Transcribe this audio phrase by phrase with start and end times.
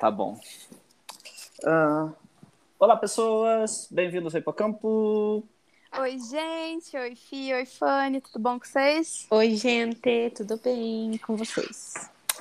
[0.00, 0.40] Tá bom.
[1.62, 2.08] Ah,
[2.78, 3.86] olá, pessoas.
[3.90, 5.44] Bem-vindos ao Hipocampo.
[5.98, 6.96] Oi, gente.
[6.96, 7.52] Oi, Fih.
[7.52, 8.22] Oi, Fanny.
[8.22, 9.26] Tudo bom com vocês?
[9.30, 10.32] Oi, gente.
[10.34, 11.92] Tudo bem com vocês?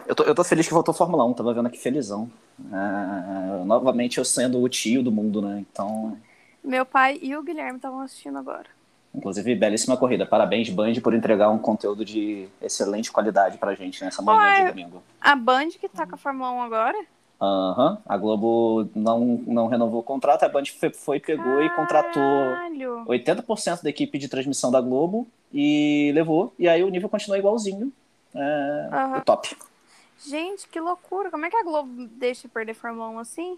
[0.08, 1.34] Eu tô, eu tô feliz que voltou a Fórmula 1.
[1.34, 2.32] Tava vendo aqui felizão.
[2.72, 5.60] Ah, novamente eu sendo o tio do mundo, né?
[5.70, 6.18] Então,
[6.64, 8.68] Meu pai e o Guilherme estavam assistindo agora.
[9.14, 10.26] inclusive, belíssima corrida.
[10.26, 14.62] Parabéns, Band, por entregar um conteúdo de excelente qualidade pra gente nessa manhã Ué.
[14.64, 15.04] de domingo.
[15.20, 17.06] A Band que tá com a Fórmula 1 agora?
[17.42, 17.98] Aham.
[18.06, 23.06] A Globo não, não renovou o contrato, a Band foi, pegou e contratou Caralho.
[23.08, 26.54] 80% da equipe de transmissão da Globo e levou.
[26.60, 27.92] E aí o nível continua igualzinho.
[28.36, 29.18] É, Aham.
[29.18, 29.56] o top.
[30.28, 31.32] Gente, que loucura.
[31.32, 33.58] Como é que a Globo deixa perder Fórmula 1 assim?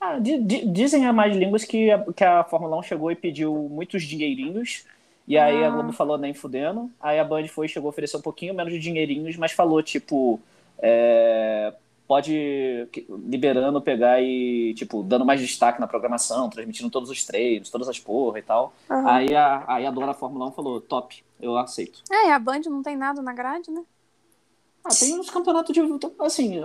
[0.00, 3.14] Ah, di- di- dizem a mais línguas que a, que a Fórmula 1 chegou e
[3.16, 4.84] pediu muitos dinheirinhos.
[5.26, 5.70] E aí a Ah.
[5.70, 6.90] Globo falou nem fudendo.
[7.00, 10.40] Aí a Band foi chegou a oferecer um pouquinho menos de dinheirinhos, mas falou tipo.
[10.80, 11.72] é,
[12.06, 12.86] pode
[13.26, 17.98] liberando pegar e tipo dando mais destaque na programação, transmitindo todos os treinos, todas as
[17.98, 18.74] porra e tal.
[18.90, 19.08] Aham.
[19.10, 22.02] Aí a, aí a dona da Fórmula 1 falou: top, eu aceito.
[22.10, 23.82] É, e a Band não tem nada na grade, né?
[24.84, 25.80] Ah, tem uns campeonatos de.
[26.20, 26.60] Assim,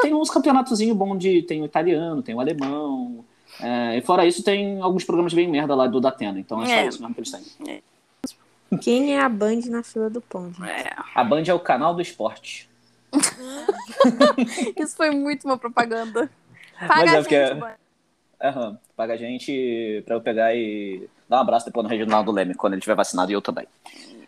[0.00, 1.42] tem uns campeonatozinho bom de.
[1.42, 3.24] Tem o italiano, tem o alemão.
[3.60, 6.40] é, e fora isso, tem alguns programas bem merda lá do Datena.
[6.40, 6.86] Então é só É.
[6.86, 7.82] isso mesmo que eles têm.
[8.80, 10.50] Quem é a Band na fila do pão?
[10.64, 10.94] É.
[11.14, 12.68] A Band é o canal do esporte.
[14.76, 16.30] Isso foi muito uma propaganda.
[16.80, 17.74] Mas Paga é a porque- gente, Band.
[18.40, 18.78] Aham.
[18.96, 22.74] Paga a gente pra eu pegar e dar um abraço depois no Reginaldo Leme, quando
[22.74, 23.66] ele tiver vacinado e eu também.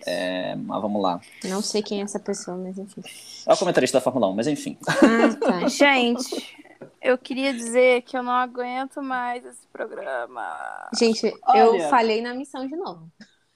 [0.07, 1.21] É, mas vamos lá.
[1.45, 3.03] Não sei quem é essa pessoa, mas enfim.
[3.47, 4.77] É o comentarista da Fórmula 1, mas enfim.
[4.89, 5.67] Ah, tá.
[5.69, 6.57] Gente,
[7.03, 10.89] eu queria dizer que eu não aguento mais esse programa.
[10.99, 11.59] Gente, Olha.
[11.59, 13.11] eu falhei na missão de novo.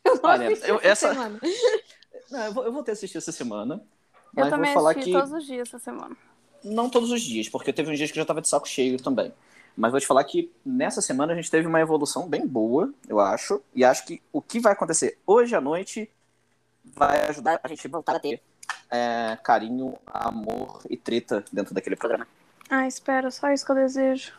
[0.04, 1.40] Eu não Olha, eu- essa essa- semana.
[2.30, 3.80] Não, eu, vou, eu vou ter assistido essa semana.
[4.36, 5.16] Eu Mas também vou falar assisti que.
[5.16, 6.16] todos os dias essa semana.
[6.62, 9.00] Não todos os dias, porque teve uns dias que eu já tava de saco cheio
[9.00, 9.32] também.
[9.76, 13.20] Mas vou te falar que nessa semana a gente teve uma evolução bem boa, eu
[13.20, 13.60] acho.
[13.74, 16.08] E acho que o que vai acontecer hoje à noite
[16.84, 18.40] vai ajudar a gente a voltar a ter
[18.90, 22.26] é, carinho, amor e treta dentro daquele programa.
[22.70, 24.32] Ah, espera, só isso que eu desejo.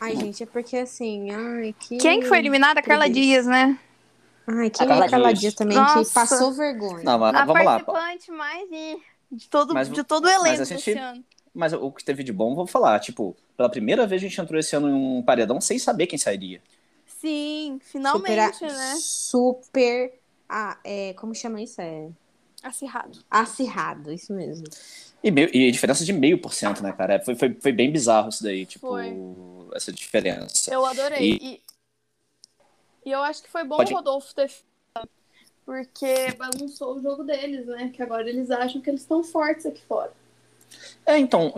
[0.00, 1.96] Ai, gente, é porque assim, ai, que.
[1.96, 2.80] Quem que foi eliminada?
[2.80, 3.08] A Carla.
[3.08, 3.78] Dias, né?
[4.46, 5.32] Ai, quem Carla é.
[5.32, 6.04] Dias também Nossa.
[6.04, 7.02] que passou vergonha?
[7.02, 7.80] Não, mas a vamos lá.
[7.80, 8.98] participante mais de,
[9.32, 11.24] de, todo, Mas- de todo o elenco mas a gente- desse ano.
[11.54, 13.00] Mas o que teve de bom, vou falar.
[13.00, 16.18] Tipo, pela primeira vez a gente entrou esse ano em um paredão sem saber quem
[16.18, 16.60] sairia.
[17.18, 18.94] Sim, super, finalmente, né?
[19.00, 20.12] Super.
[20.48, 21.80] Ah, é, como chama isso?
[21.80, 22.08] É
[22.62, 23.18] Acirrado.
[23.30, 24.66] acirrado, isso mesmo.
[25.24, 27.20] E, meio, e diferença de meio por cento, né, cara?
[27.24, 29.16] Foi, foi, foi bem bizarro isso daí, tipo, Foi.
[29.74, 30.72] essa diferença.
[30.72, 31.38] Eu adorei.
[31.40, 31.46] E...
[31.54, 31.60] e
[33.10, 34.66] eu acho que foi bom Pode- o Rodolfo ter feito,
[35.64, 37.90] porque bagunçou o jogo deles, né?
[37.94, 40.12] Que agora eles acham que eles estão fortes aqui fora.
[41.04, 41.52] É, então.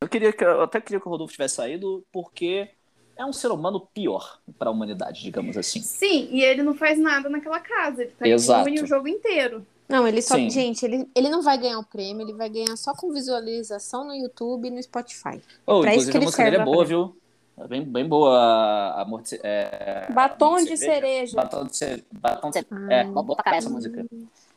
[0.00, 2.68] Eu queria que eu até queria que o Rodolfo tivesse saído, porque
[3.16, 5.80] é um ser humano pior para a humanidade, digamos assim.
[5.80, 8.02] Sim, e ele não faz nada naquela casa.
[8.02, 8.68] Ele tá Exato.
[8.68, 9.66] imune o jogo inteiro.
[9.88, 10.36] Não, ele só.
[10.36, 10.50] Sim.
[10.50, 14.14] Gente, ele, ele não vai ganhar o prêmio, ele vai ganhar só com visualização no
[14.14, 15.40] YouTube e no Spotify.
[15.66, 17.16] Oh, Pra isso inclusive que a ele música dele é serve boa, viu?
[17.60, 21.34] É bem, bem boa a, a morte, é, Batom a de cereja.
[21.36, 22.04] Batom de cereja.
[22.12, 22.92] Batom de cereja.
[22.92, 24.06] É, boa pra caralho essa música.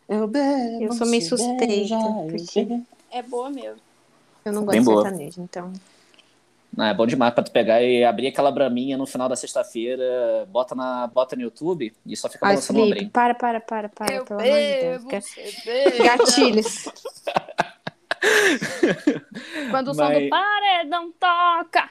[0.07, 1.95] Eu, bebo Eu sou meio suspeita,
[2.29, 3.79] porque- bebo- É boa mesmo.
[4.45, 5.01] Eu não Bem gosto de boa.
[5.03, 5.73] sertanejo, então.
[6.75, 10.47] Não, é bom demais pra tu pegar e abrir aquela braminha no final da sexta-feira,
[10.49, 13.09] bota, na, bota no YouTube e só fica Ai, balançando o ombrinho.
[13.09, 15.03] para, para, para, para, eu pelo amor de Deus.
[15.65, 16.03] bebo.
[16.03, 16.85] Gatilhos.
[19.69, 21.89] Quando o som Mas- do paredão toca.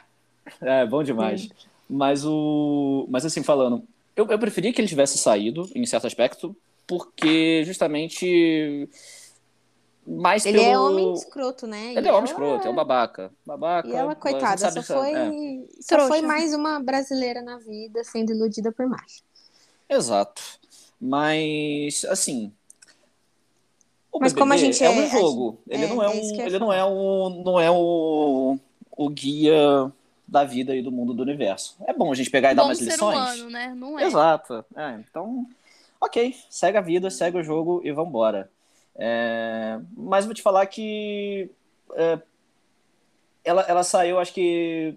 [0.60, 1.48] É, bom demais.
[1.88, 3.06] Mas o.
[3.10, 3.82] Mas assim, falando,
[4.16, 6.56] eu, eu preferia que ele tivesse saído, em certo aspecto,
[6.86, 8.88] porque justamente.
[10.06, 10.70] Mais Ele pelo...
[10.70, 11.92] é homem escroto, né?
[11.94, 13.30] Ele E é homem ela- escroto, é um babaca.
[13.46, 13.86] Babaca.
[13.88, 15.30] E ela, gente coitada, sabe só foi, é,
[15.80, 16.08] só Trouxa.
[16.08, 19.22] foi mais uma brasileira na vida sendo iludida por macho.
[19.88, 20.42] exato.
[21.00, 22.52] Mas, assim.
[24.12, 25.58] o Mas como a BBB gente é é- um jogo.
[25.68, 26.40] Ele é, não é é um.
[26.42, 27.42] Ele não é o.
[27.44, 28.58] Não é o,
[28.96, 29.92] o guia
[30.30, 31.76] da vida e do mundo do universo.
[31.86, 33.16] É bom a gente pegar e dar Bom umas ser lições.
[33.40, 33.74] humano, né?
[33.76, 34.04] Não é.
[34.04, 34.64] Exato.
[34.76, 35.44] É, então,
[36.00, 38.48] ok, segue a vida, segue o jogo e vambora.
[38.96, 41.50] É, mas vou te falar que
[41.94, 42.18] é,
[43.44, 44.94] ela, ela saiu, acho que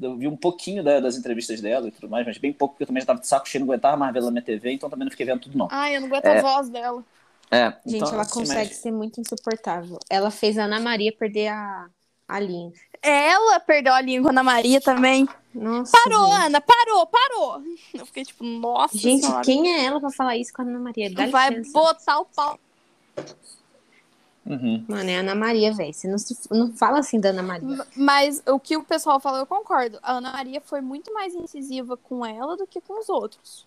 [0.00, 2.84] eu vi um pouquinho da- das entrevistas dela e tudo mais, mas bem pouco, porque
[2.84, 4.72] eu também já tava de saco cheio, não aguentava mais ver ela na minha TV,
[4.72, 5.68] então também não fiquei vendo tudo não.
[5.70, 6.38] Ai, eu não aguento É.
[6.38, 7.04] a voz dela.
[7.50, 9.98] É, Gente, então, ela consegue mas- ser muito insuportável.
[10.08, 11.86] Ela fez a Ana Maria perder a,
[12.26, 12.72] a linha.
[13.02, 15.28] Ela perdeu a língua na Maria também.
[15.54, 15.92] Nossa.
[15.92, 16.42] Parou, gente.
[16.46, 17.62] Ana, parou, parou.
[17.92, 19.42] Eu fiquei tipo, nossa Gente, senhora.
[19.44, 21.12] quem é ela pra falar isso com a Ana Maria?
[21.12, 21.72] Dá vai licença.
[21.72, 22.58] botar o pau.
[24.44, 24.84] Uhum.
[24.88, 25.92] Mano, é Ana Maria, velho.
[25.94, 27.86] Você não, se- não fala assim da Ana Maria.
[27.96, 29.98] Mas o que o pessoal falou, eu concordo.
[30.02, 33.66] A Ana Maria foi muito mais incisiva com ela do que com os outros.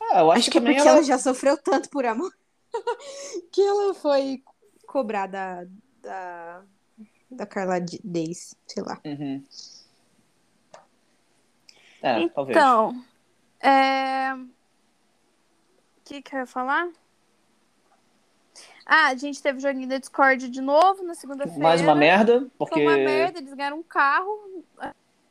[0.00, 0.90] É, eu acho, Acho que que é porque ela...
[0.90, 2.32] ela já sofreu tanto por amor
[3.52, 4.42] que ela foi
[4.86, 5.66] cobrar da,
[6.00, 6.62] da,
[7.30, 9.00] da Carla Days, sei lá.
[9.04, 9.44] Uhum.
[12.02, 12.56] É, talvez.
[12.56, 13.04] Então,
[13.60, 14.34] é...
[14.34, 14.46] o
[16.04, 16.88] que que eu ia falar?
[18.86, 21.62] Ah, a gente teve joguinho da Discord de novo na segunda-feira.
[21.62, 22.74] Mais uma merda, porque...
[22.74, 24.64] Foi uma merda, eles ganharam um carro,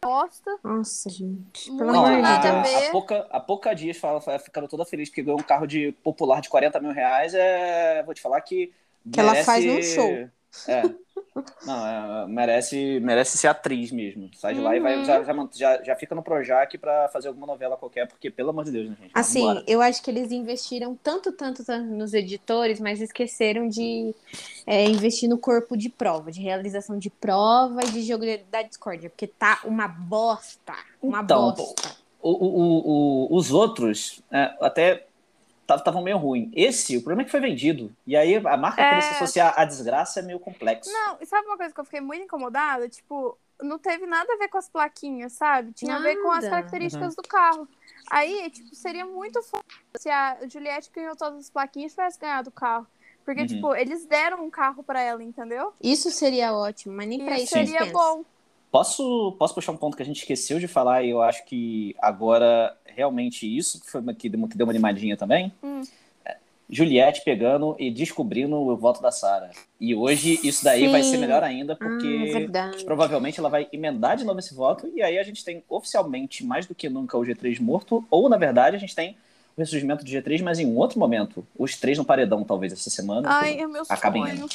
[0.02, 0.58] bosta.
[0.64, 1.72] Nossa, gente.
[1.72, 2.88] Pelo Não, amor de Deus.
[2.88, 6.42] a, pouca, a pouca dias fala, ficando toda feliz porque ganhou um carro de popular
[6.42, 7.34] de 40 mil reais.
[7.34, 8.72] É, vou te falar que.
[9.12, 10.30] Que ela merece- faz num show.
[10.68, 10.82] É.
[11.66, 11.88] Não,
[12.24, 14.30] é, merece, merece ser atriz mesmo.
[14.36, 15.06] Sai de lá e vai, Uhum.
[15.06, 15.24] já,
[15.54, 18.90] já, já, fica no Projac pra fazer alguma novela qualquer, porque, pelo amor de Deus,
[18.90, 19.12] né, gente?
[19.14, 19.64] Assim, Vambora.
[19.68, 24.16] eu acho que eles investiram tanto, tanto, tanto nos editores, mas esqueceram de
[24.66, 29.10] é, investir no corpo de prova, de realização de prova e de jogo da discórdia,
[29.10, 30.74] porque tá uma bosta.
[31.02, 31.96] Uma Então, bosta.
[32.20, 35.06] O- o- o- os outros é, até
[35.76, 36.52] estavam meio ruim.
[36.56, 37.94] Esse, o problema é que foi vendido.
[38.06, 38.90] E aí a marca É.
[38.90, 40.92] querer se associar à desgraça é meio complexo.
[40.92, 42.88] Não, e sabe uma coisa que eu fiquei muito incomodada?
[42.88, 45.74] Tipo, não teve nada a ver com as plaquinhas, sabe?
[45.74, 46.50] Tinha a ver com as Nada.
[46.50, 47.68] características do carro.
[48.10, 49.64] Aí, tipo, seria muito foda
[49.98, 52.88] se a Juliette que ganhou todas as plaquinhas tivesse ganhado o carro.
[53.26, 53.48] Porque, Uhum.
[53.48, 55.74] tipo, eles deram um carro pra ela, entendeu?
[55.82, 58.18] Isso seria ótimo, mas nem pra E isso eles seria pensam.
[58.18, 58.26] bom.
[58.72, 61.96] Posso, posso puxar um ponto que a gente esqueceu de falar e eu acho que
[62.00, 65.54] agora realmente isso que foi uma, que deu uma animadinha também?
[65.64, 65.82] Hum.
[66.26, 66.36] É,
[66.70, 69.52] Juliette pegando e descobrindo o voto da Sara.
[69.80, 71.18] E hoje isso daí vai ser Sim.
[71.20, 72.84] melhor ainda, Ah, porque verdade.
[72.84, 76.66] provavelmente ela vai emendar de novo esse voto e aí a gente tem oficialmente mais
[76.66, 79.16] do que nunca o G3 morto, ou na verdade a gente tem
[79.56, 81.46] o ressurgimento do G3, mas em um outro momento.
[81.58, 83.28] Os três no paredão, talvez, essa semana.
[83.32, 84.36] Ai, é meu Acaba sonho.
[84.36, 84.50] indo.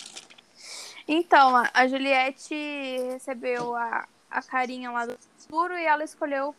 [1.14, 2.54] Então, a- a Juliette
[3.12, 6.54] recebeu a, a carinha lá do futuro e ela escolheu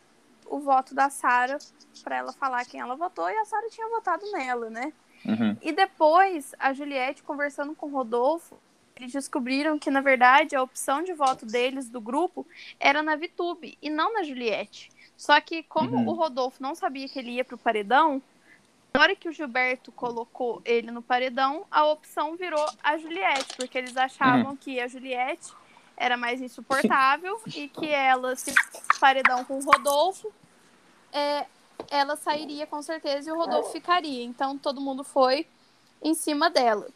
[0.46, 1.58] o voto da Sara
[2.04, 4.94] pra ela falar quem ela votou e a Sara tinha votado nela, né?
[5.26, 5.58] Uhum.
[5.60, 8.56] E depois, a Juliette conversando com o Rodolfo,
[8.96, 12.46] eles descobriram que, na verdade, a opção de voto deles, do grupo,
[12.80, 14.92] era na Vitube e não na Juliette.
[15.18, 16.10] Só que, como Uhum.
[16.10, 18.22] o Rodolfo não sabia que ele ia pro paredão,
[18.96, 23.76] na hora que o Gilberto colocou ele no paredão, a opção virou a Juliette, porque
[23.76, 25.52] eles achavam que a Juliette
[25.98, 28.54] era mais insuportável e que ela, se
[29.00, 30.32] paredão com o Rodolfo,
[31.12, 31.48] é,
[31.90, 34.24] ela sairia com certeza e o Rodolfo ficaria.
[34.24, 35.48] Então todo mundo foi
[36.00, 36.88] em cima dela.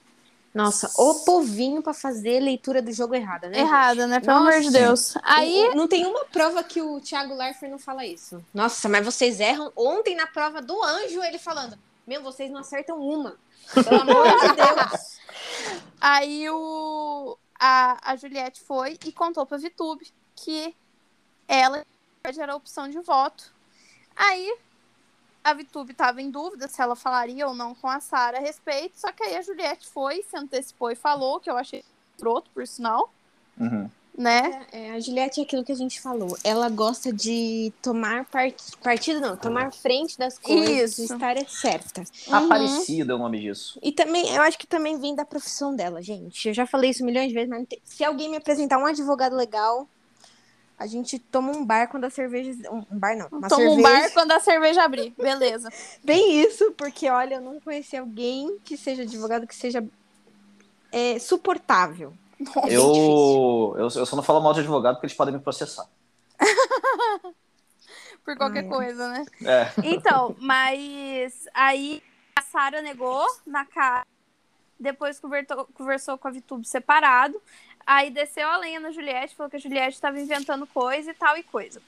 [0.53, 3.59] Nossa, o povinho pra fazer leitura do jogo errada, né?
[3.59, 4.19] Errada, né?
[4.19, 4.79] Pelo amor de Nossa.
[4.79, 5.17] Deus.
[5.23, 8.43] Aí, Aí não tem uma prova que o Thiago Leifert não fala isso.
[8.53, 9.71] Nossa, mas vocês erram.
[9.75, 11.77] Ontem na prova do anjo ele falando:
[12.07, 13.37] Meu, vocês não acertam uma.
[13.73, 15.19] Pelo amor de Deus.
[16.01, 20.73] aí o, a, a Juliette foi e contou pra Vitube que
[21.47, 21.85] ela
[22.23, 23.53] era a opção de voto.
[24.15, 24.57] Aí
[25.43, 28.97] a Vitube estava em dúvida se ela falaria ou não com a Sara a respeito,
[28.99, 31.83] só que aí a Juliette foi, se antecipou e falou, que eu achei
[32.17, 33.11] broto, por sinal,
[33.59, 33.89] Uhum.
[34.17, 34.65] Né?
[34.71, 36.35] É, a Juliette é aquilo que a gente falou.
[36.43, 38.55] Ela gosta de tomar part...
[38.81, 41.13] partido, não, tomar frente das coisas, Isso.
[41.13, 42.01] estar certa.
[42.27, 42.35] Uhum.
[42.35, 43.79] Aparecida é o nome disso.
[43.81, 46.47] E também, eu acho que também vem da profissão dela, gente.
[46.47, 48.87] Eu já falei isso milhões de vezes, mas não tem- se alguém me apresentar um
[48.87, 49.87] advogado legal,
[50.79, 52.51] a gente toma um bar quando a cerveja.
[52.71, 53.79] Um um bar não, uma Toma cerveja.
[53.79, 55.13] um bar quando a cerveja abrir.
[55.15, 55.69] Beleza.
[56.03, 59.83] Bem isso, porque olha, eu não conheci alguém que seja advogado que seja
[60.91, 62.13] é, suportável.
[62.69, 65.87] Eu, eu, eu só não falo mal de advogado porque eles podem me processar.
[68.23, 68.69] Por qualquer Ai.
[68.69, 69.25] coisa, né?
[69.43, 69.71] É.
[69.83, 72.03] Então, mas aí
[72.35, 74.05] a Sara negou na cara.
[74.79, 77.41] Depois convertou- conversou com a Vitube separado.
[77.85, 81.37] Aí desceu a lenha na Juliette, falou que a Juliette estava inventando coisa e tal
[81.37, 81.81] e coisa.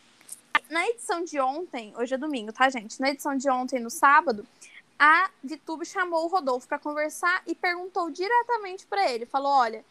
[0.69, 2.99] Na edição de ontem, hoje é domingo, tá, gente?
[3.01, 4.47] Na edição de ontem, no sábado,
[4.97, 9.25] a Vitube chamou o Rodolfo para conversar e perguntou diretamente para ele.
[9.25, 9.83] Falou: olha,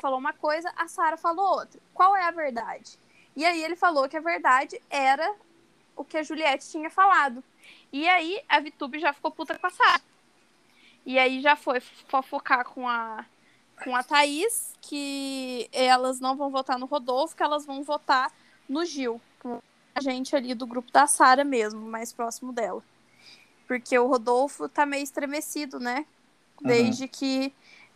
[0.00, 1.80] falou uma coisa, a Sara falou outra.
[1.92, 2.98] Qual é a verdade?
[3.36, 5.34] E aí ele falou que a verdade era
[5.96, 7.42] o que a Juliette tinha falado.
[7.92, 10.02] E aí a Vitube já ficou puta com a Sara.
[11.06, 13.24] E aí já foi fofocar com a
[13.82, 18.30] com a Thaís que elas não vão votar no Rodolfo, que elas vão votar
[18.68, 19.60] no Gil, com
[19.94, 22.82] a gente ali do grupo da Sara mesmo, mais próximo dela.
[23.66, 26.06] Porque o Rodolfo tá meio estremecido, né?
[26.60, 27.52] Desde que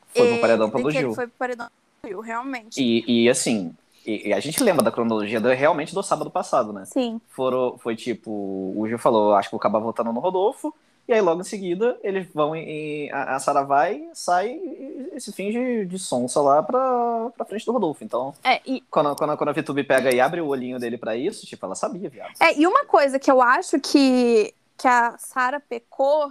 [0.08, 1.14] Foi pro paredão pelo Gil.
[1.14, 1.70] foi pro paredão
[2.04, 2.80] Gil, realmente.
[2.80, 3.74] E, e assim,
[4.06, 6.84] e, e a gente lembra da cronologia do, realmente do sábado passado, né?
[6.86, 7.20] Sim.
[7.28, 10.74] Foram, foi tipo, o Gil falou, acho que vou acabar votando no Rodolfo.
[11.06, 13.10] E aí, logo em seguida, eles vão em.
[13.10, 17.64] a, a Sarah vai, sai e, e se finge de sonsa lá pra, pra frente
[17.64, 18.04] do Rodolfo.
[18.04, 21.16] Então, É, e, quando, quando, quando a VTube pega e abre o olhinho dele pra
[21.16, 22.32] isso, tipo, ela sabia, viado.
[22.38, 26.30] é, e uma coisa que eu acho que, que a Sara pecou.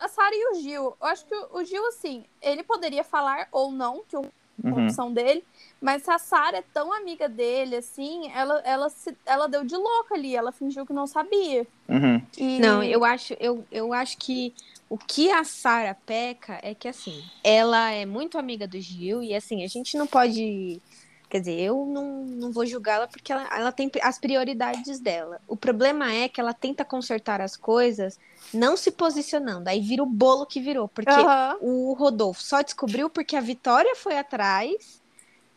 [0.00, 0.96] A Sara e o Gil.
[1.00, 4.24] Eu acho que o, o Gil, assim, ele poderia falar ou não, que o
[4.62, 4.86] Uhum.
[4.86, 5.44] opção dele.
[5.80, 9.76] Mas se a Sarah é tão amiga dele, assim, ela, ela, se, ela deu de
[9.76, 10.36] louca ali.
[10.36, 11.66] Ela fingiu que não sabia.
[11.88, 12.22] Uhum.
[12.36, 12.58] E...
[12.58, 14.54] Não, eu acho, eu, eu acho que
[14.90, 19.32] o que a Sara peca é que assim, ela é muito amiga do Gil e
[19.32, 20.82] assim, a gente não pode.
[21.30, 25.40] Quer dizer, eu não, não vou julgá-la porque ela, ela tem as prioridades dela.
[25.46, 28.18] O problema é que ela tenta consertar as coisas
[28.52, 29.68] não se posicionando.
[29.68, 30.88] Aí vira o bolo que virou.
[30.88, 31.56] Porque Aham.
[31.60, 34.99] o Rodolfo só descobriu porque a Vitória foi atrás.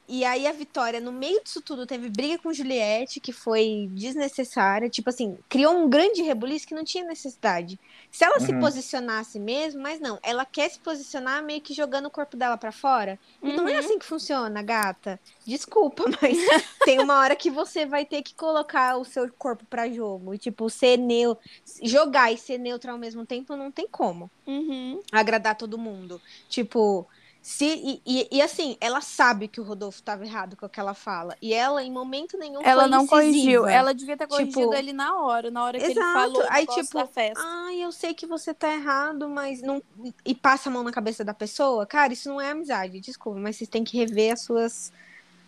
[0.08, 4.90] E aí a Vitória, no meio disso tudo, teve briga com Juliette, que foi desnecessária.
[4.90, 7.80] Tipo assim, criou um grande rebuliço que não tinha necessidade.
[8.12, 8.60] Se ela se Uhum.
[8.60, 12.72] posicionasse mesmo, mas não, ela quer se posicionar meio que jogando o corpo dela pra
[12.72, 13.18] fora.
[13.42, 13.80] E não é Uhum.
[13.80, 15.20] assim que funciona, gata.
[15.46, 16.38] Desculpa, mas
[16.84, 20.34] tem uma hora que você vai ter que colocar o seu corpo pra jogo.
[20.34, 21.42] E, tipo, ser neutro.
[21.82, 25.02] Jogar e ser neutro ao mesmo tempo não tem como Uhum.
[25.12, 26.22] agradar todo mundo.
[26.50, 27.08] Tipo,
[27.46, 27.66] se.
[27.66, 30.94] E, e- e, assim, ela sabe que o Rodolfo estava errado com o que ela
[30.94, 31.36] fala.
[31.42, 33.34] E ela, em momento nenhum, Ela não corrigiu.
[33.66, 33.72] incisiva.
[33.72, 36.14] Ela devia ter corrigido Tipo, ele na hora, na hora que ele exato.
[36.14, 37.44] falou o Aí, tipo, da festa.
[37.46, 39.84] Ai, eu sei que você tá errado, mas não.
[40.26, 41.86] E passa a mão na cabeça da pessoa.
[41.86, 44.92] Cara, isso não é amizade, desculpa, mas vocês têm que rever as suas.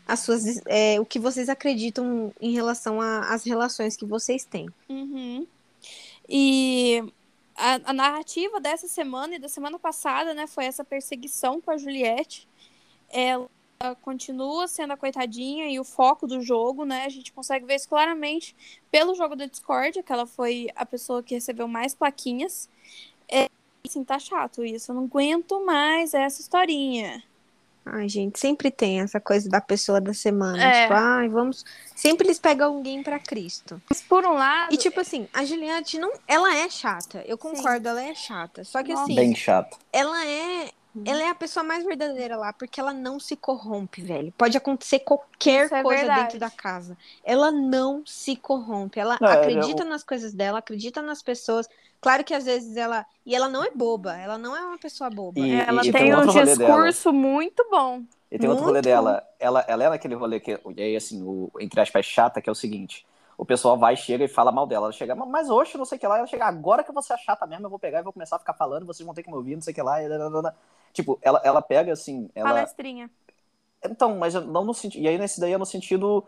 [0.05, 4.67] As suas é, o que vocês acreditam em relação às relações que vocês têm.
[4.89, 5.47] Uhum.
[6.27, 7.03] E
[7.55, 11.77] a, a narrativa dessa semana e da semana passada, né, foi essa perseguição com a
[11.77, 12.47] Juliette.
[13.09, 13.49] Ela
[14.01, 17.05] continua sendo a coitadinha e o foco do jogo, né?
[17.05, 18.55] A gente consegue ver isso claramente
[18.89, 22.69] pelo jogo da Discord, que ela foi a pessoa que recebeu mais plaquinhas.
[23.29, 23.49] É,
[23.85, 24.91] assim, tá chato isso.
[24.91, 27.23] Eu não aguento mais essa historinha.
[27.85, 30.61] Ai, gente, sempre tem essa coisa da pessoa da semana.
[30.61, 30.81] É.
[30.83, 31.63] Tipo, ai, vamos.
[31.95, 33.79] Sempre eles pegam alguém pra Cristo.
[33.87, 34.73] Mas por um lado.
[34.73, 37.23] E tipo assim, a Juliette não, ela é chata.
[37.27, 38.63] Eu concordo, ela é chata.
[38.63, 39.03] Só que Nossa.
[39.03, 39.77] assim, Bem chato.
[39.93, 40.71] ela é
[41.05, 44.33] ela é a pessoa mais verdadeira lá, porque ela não se corrompe, velho.
[44.37, 46.21] Pode acontecer qualquer Isso é coisa verdade.
[46.23, 46.97] dentro da casa.
[47.21, 48.97] Ela não se corrompe.
[48.97, 51.67] Ela É, acredita eu- nas coisas dela, acredita nas pessoas.
[52.01, 53.05] Claro que às vezes ela.
[53.25, 54.15] E ela não é boba.
[54.15, 55.39] Ela não é uma pessoa boba.
[55.39, 58.03] E- ela e tem tem um discurso muito bom.
[58.31, 58.85] E tem outro rolê Muito.
[58.85, 59.23] dela.
[59.39, 62.51] Ela, ela é naquele rolê que, e aí, assim, o, entre aspas, chata, que é
[62.51, 63.05] o seguinte.
[63.37, 64.87] O pessoal vai, chega e fala mal dela.
[64.87, 66.17] Ela chega, mas hoje, não sei o que lá.
[66.17, 68.39] Ela chega, agora que você é chata mesmo, eu vou pegar e vou começar a
[68.39, 70.01] ficar falando, vocês vão ter que me ouvir, não sei o que lá.
[70.01, 70.07] e.
[70.91, 72.49] Tipo, ela, ela pega, assim, ela...
[72.49, 73.09] Palestrinha.
[73.83, 75.01] Então, mas eu não no sentido...
[75.03, 76.25] E aí, nesse daí, é no sentido...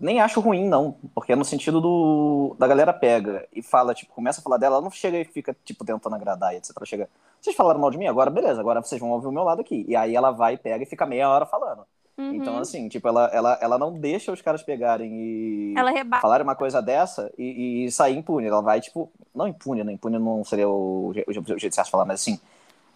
[0.00, 0.96] Nem acho ruim, não.
[1.14, 2.56] Porque é no sentido do...
[2.58, 5.56] Da galera pega e fala, tipo, começa a falar dela, ela não chega e fica,
[5.64, 6.72] tipo, tentando agradar e etc.
[6.76, 7.08] Ela chega,
[7.40, 8.06] vocês falaram mal de mim?
[8.06, 8.60] Agora, beleza.
[8.60, 9.84] Agora vocês vão ouvir o meu lado aqui.
[9.88, 11.84] E aí ela vai, pega e fica meia hora falando.
[12.16, 12.34] Uhum.
[12.34, 15.74] Então, assim, tipo, ela, ela, ela não deixa os caras pegarem e
[16.20, 18.46] falarem uma coisa dessa e, e sair impune.
[18.46, 19.92] Ela vai, tipo, não impune, né?
[19.92, 22.38] Impune não seria o, o, o jeito de falar, mas assim,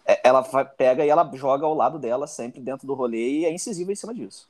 [0.05, 0.41] é- ela
[0.77, 3.95] pega e ela joga ao lado dela sempre dentro do rolê e é incisiva em
[3.95, 4.47] cima disso.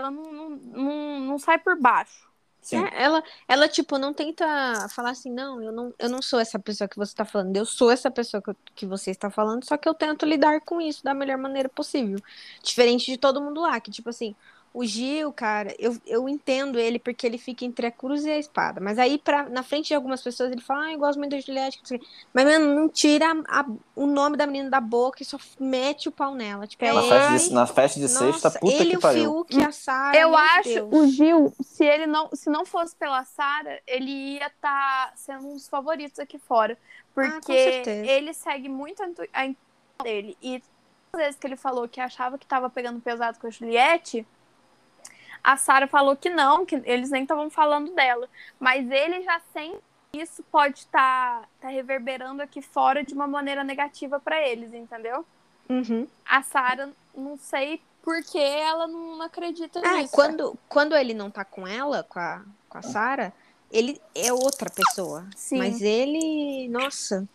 [0.00, 2.28] Ela não, não, não, não sai por baixo.
[2.72, 4.44] É, ela, ela, tipo, não tenta
[4.90, 7.66] falar assim, não, eu não, eu não sou essa pessoa que você tá falando, eu
[7.66, 10.80] sou essa pessoa que, eu- que você está falando, só que eu tento lidar com
[10.80, 12.18] isso da melhor maneira possível.
[12.62, 14.36] Diferente de todo mundo lá, que, tipo assim,
[14.72, 18.38] o Gil, cara, eu, eu entendo ele porque ele fica entre a cruz e a
[18.38, 18.80] espada.
[18.80, 21.40] Mas aí, pra, na frente de algumas pessoas, ele fala, ah, eu gosto muito da
[21.40, 21.80] Juliette.
[21.92, 22.00] o.
[22.32, 26.12] Mas, mano, não tira a- o nome da menina da boca e só mete o
[26.12, 26.68] pau nela.
[26.68, 27.08] Tipo, é Na, Ai.
[27.08, 29.24] festa ele, de, na festa de sexta, nossa, puta ele, que o pariu.
[29.24, 30.16] Fiuk e a Sarah.
[30.18, 30.88] Eu acho Deus.
[30.92, 35.54] o Gil, se ele não, se não fosse pela Sara, ele ia estar sendo um
[35.54, 36.76] dos favoritos aqui fora,
[37.12, 38.06] com porque certeza.
[38.06, 40.70] ele segue muito a intu- a intuição dele e todas
[41.14, 44.24] as vezes que ele falou que achava que estava pegando pesado com a Juliette,
[45.42, 48.28] a Sara falou que não, que eles nem estavam falando dela,
[48.58, 49.78] mas ele já sente
[50.12, 55.24] que isso pode estar tá, reverberando aqui fora de uma maneira negativa para eles, entendeu?
[55.68, 56.06] Uhum.
[56.26, 60.12] A Sara, não sei por que ela não acredita É, nisso.
[60.12, 63.32] quando, quando ele não tá com ela, com a, com a Sarah,
[63.70, 65.26] ele é outra pessoa.
[65.36, 65.58] Sim.
[65.58, 67.28] Mas ele, nossa,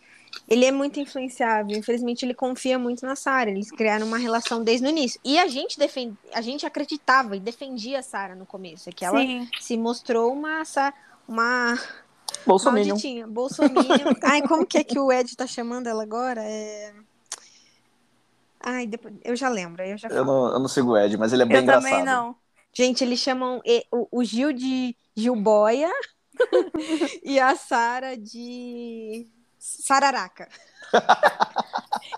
[0.48, 1.76] ele é muito influenciável.
[1.76, 3.50] Infelizmente, ele confia muito na Sarah.
[3.50, 5.20] Eles criaram uma relação desde o início.
[5.24, 6.16] E a gente defend...
[6.32, 8.88] a gente acreditava e defendia a Sarah no começo.
[8.88, 9.48] É que ela Sim.
[9.60, 10.62] se mostrou uma,
[11.26, 11.78] uma
[12.46, 12.88] Bolsominion.
[12.88, 14.14] malditinha, bolsominion.
[14.22, 16.42] Ai, como que é que o Ed tá chamando ela agora?
[16.42, 16.94] É...
[18.60, 19.14] Ai, depois...
[19.24, 20.20] eu já lembro, eu já falo.
[20.20, 21.90] Eu não, eu não sigo o Ed, mas ele é bem Eu engraçado.
[21.90, 22.36] também não.
[22.72, 25.90] Gente, eles chamam o, o Gil de Gilboia
[27.24, 29.26] e a Sara de
[29.66, 30.48] Sararaca.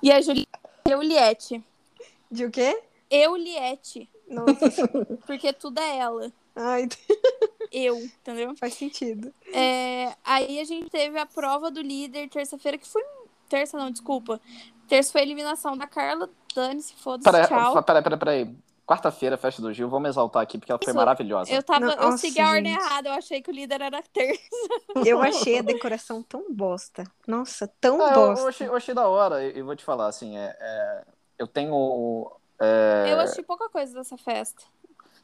[0.03, 0.47] E a Juli...
[0.87, 1.65] Euliette.
[2.31, 2.81] De o quê?
[3.11, 4.09] Euliette.
[4.29, 4.87] Nossa.
[5.27, 6.31] Porque tudo é ela.
[6.55, 6.87] Ai,
[7.73, 8.55] Eu, entendeu?
[8.57, 9.33] faz sentido.
[9.53, 13.03] É, aí a gente teve a prova do líder terça-feira, que foi.
[13.49, 14.41] Terça não, desculpa.
[14.87, 16.31] Terça foi a eliminação da Carla.
[16.55, 17.25] Dane-se, foda-se,
[17.85, 18.57] peraí, peraí, peraí.
[18.89, 21.53] Quarta-feira, festa do Gil, vamos exaltar aqui, porque ela foi Isso, maravilhosa.
[21.53, 21.93] Eu tava.
[21.93, 22.83] eu Nossa, segui a ordem gente.
[22.83, 24.41] errada, eu achei que o líder era terça.
[25.05, 27.05] Eu achei a decoração tão bosta.
[27.27, 28.41] Nossa, tão Ah, eu, bosta.
[28.43, 31.05] eu achei, eu achei da hora, e vou te falar, assim, é, é,
[31.39, 32.31] eu tenho.
[32.59, 34.63] é, Eu achei pouca coisa dessa festa.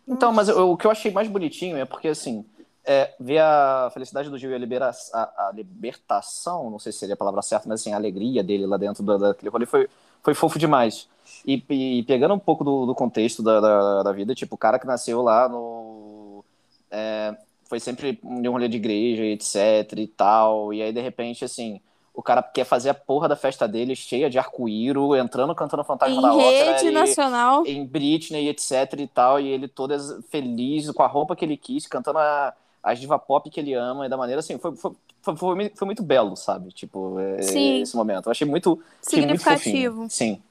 [0.06, 2.44] Então, mas eu- o que eu achei mais bonitinho é porque, assim,
[2.84, 6.98] é, ver a felicidade do Gil e a, libera a, a libertação, não sei se
[6.98, 9.88] seria a palavra certa, mas assim, a alegria dele lá dentro da, daquele rolê foi,
[10.24, 11.08] foi fofo demais.
[11.46, 14.78] E, e pegando um pouco do, do contexto da, da, da vida, tipo, o cara
[14.78, 16.44] que nasceu lá no.
[16.90, 17.36] é,
[17.68, 21.80] foi sempre de um rolê de igreja, etc e tal, e aí de repente, assim.
[22.16, 26.16] O cara quer fazer a porra da festa dele cheia de arco-íro, entrando cantando Fantasma
[26.16, 26.70] Em da Ópera.
[26.76, 27.66] rede e- nacional.
[27.66, 29.92] em Britney, etc e tal, e ele todo
[30.30, 32.54] feliz com a roupa que ele quis, cantando a,
[32.84, 34.92] as diva pop que ele ama, e da maneira assim, foi, foi,
[35.24, 36.70] foi, foi, foi muito belo, sabe?
[36.72, 37.80] Tipo, é, Sim.
[37.80, 38.26] esse momento.
[38.26, 39.40] Eu achei muito, achei muito.
[39.40, 40.06] Significativo.
[40.10, 40.42] Sim.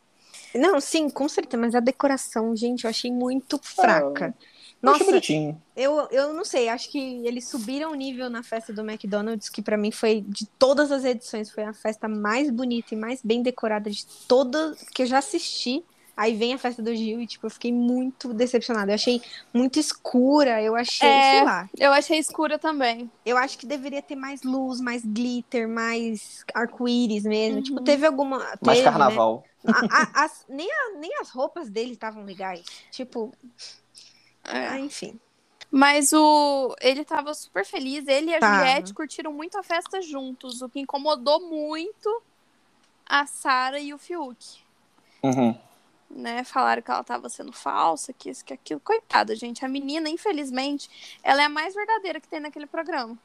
[0.55, 4.25] Não, sim, com certeza, mas a decoração, gente, eu achei muito fraca.
[4.25, 5.61] Eu achei Nossa, bonitinho.
[5.75, 9.61] eu, eu não sei, acho que eles subiram o nível na festa do McDonald's, que
[9.61, 13.41] pra mim foi, de todas as edições, foi a festa mais bonita e mais bem
[13.41, 15.83] decorada de todas que eu já assisti.
[16.15, 18.91] Aí vem a festa do Gil e, tipo, eu fiquei muito decepcionada.
[18.91, 19.19] Eu achei
[19.51, 21.31] muito escura, eu achei, É.
[21.31, 21.69] sei lá.
[21.77, 23.09] Eu achei escura também.
[23.25, 27.57] Eu acho que deveria ter mais luz, mais glitter, mais arco-íris mesmo.
[27.57, 27.63] Uhum.
[27.63, 28.37] Tipo, teve alguma.
[28.37, 28.83] Mais teve, né?
[28.83, 29.43] carnaval.
[29.65, 29.71] A-
[30.21, 32.63] a- as- nem, a- nem as roupas dele estavam legais.
[32.91, 33.33] Tipo,
[34.45, 34.67] É.
[34.67, 35.19] ah, enfim.
[35.71, 38.07] Mas o ele tava super feliz.
[38.07, 38.57] Ele e a Tava.
[38.57, 42.21] Juliette curtiram muito a festa juntos, o que incomodou muito
[43.03, 44.37] a Sara e o Fiuk.
[45.23, 45.57] Uhum.
[46.15, 48.79] Né, falaram que ela tava sendo falsa, que isso, que aquilo.
[48.79, 49.65] Coitada, gente.
[49.65, 50.87] A menina, infelizmente,
[51.23, 53.17] ela é a mais verdadeira que tem naquele programa.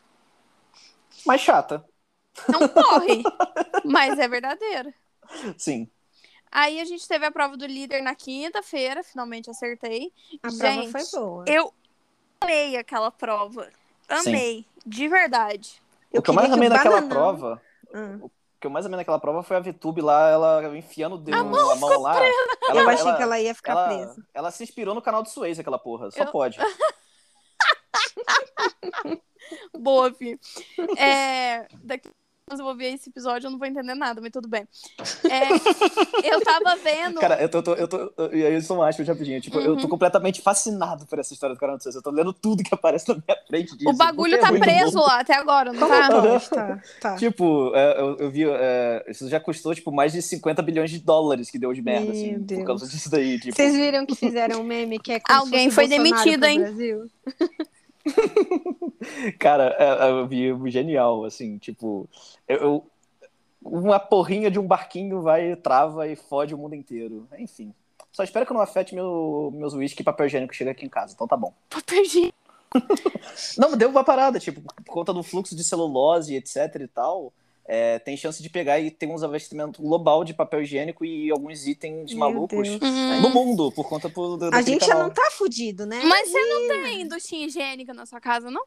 [1.26, 1.84] Mais chata.
[2.48, 3.22] Não corre,
[3.84, 4.94] mas é verdadeira.
[5.58, 5.86] Sim.
[6.50, 10.10] Aí a gente teve a prova do líder na quinta-feira, finalmente acertei.
[10.42, 11.44] A Gente, prova foi boa.
[11.46, 11.74] Eu
[12.40, 13.68] amei aquela prova.
[14.08, 15.82] Amei, de verdade.
[16.10, 17.62] Eu o que eu mais amei naquela Bananão- prova.
[17.92, 18.18] Ah.
[18.58, 21.38] O que eu mais amei naquela prova foi a VTube lá, ela enfiando o dedo,
[21.38, 22.16] a mão, lá.
[22.68, 24.26] Ela, eu achei que ela ia ficar ela, presa.
[24.34, 26.10] ela se inspirou no canal do Suez, aquela porra.
[26.10, 26.58] Só Eu- pode.
[29.78, 30.36] Boa, Fih.
[30.98, 32.10] É, daqui
[32.48, 34.66] pouco eu vou ver esse episódio, eu não vou entender nada, mas tudo bem.
[35.30, 37.20] É, eu tava vendo.
[37.20, 39.40] Cara, eu tô, tô- eu tô, e aí eu sou um aspas rapidinho.
[39.40, 39.76] Tipo, eu Uhum.
[39.80, 41.94] tô completamente fascinado por essa história do Suez.
[41.96, 43.90] Eu tô lendo tudo que aparece na minha frente disso.
[43.90, 45.00] o bagulho é tá muito preso bom.
[45.06, 46.08] lá até agora, não Como tá?
[46.10, 46.50] pode?
[46.50, 47.16] Tá, tá.
[47.16, 48.44] Tipo, é, eu, eu vi.
[48.48, 52.06] é, isso já custou, tipo, mais de 50 bilhões de dólares que deu de merda,
[52.06, 52.60] Meu assim, Deus.
[52.60, 53.38] por causa disso daí.
[53.38, 56.24] Tipo, Vocês viram que fizeram um meme que é como Alguém se fosse foi Bolsonaro
[56.24, 56.60] demitido, hein?
[56.60, 57.10] Brasil?
[59.38, 62.08] Cara, é, eu vi genial, assim, tipo,
[62.46, 62.84] eu,
[63.62, 67.26] uma porrinha de um barquinho vai, trava e fode o mundo inteiro.
[67.38, 67.74] Enfim.
[68.10, 70.88] Só espero que não afete meu, meus whisky e papel higiênico que chega aqui em
[70.88, 71.12] casa.
[71.14, 71.52] Então tá bom.
[71.68, 72.32] Pô, perdi.
[73.56, 77.32] Não, deu uma parada, tipo, por conta do fluxo de celulose, etc e tal,
[77.70, 81.66] é, tem chance de pegar e ter um investimento global de papel higiênico e alguns
[81.66, 82.80] itens Meu malucos Deus.
[82.82, 83.20] Uhum.
[83.20, 85.02] no mundo, por conta do, A daquele gente já canal.
[85.08, 86.00] não tá fudido, né?
[86.02, 88.64] Mas você não tem duchinha higiênica na sua casa, não?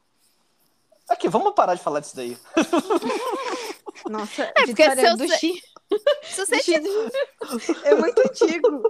[1.08, 2.38] Aqui, vamos parar de falar disso daí.
[4.08, 5.62] Nossa, É, porque se eu do Chi-
[6.24, 8.82] Se você do Chi- é muito antigo.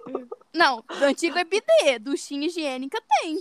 [0.54, 3.40] Não, do antigo é bidê, duchinha higiênica tem.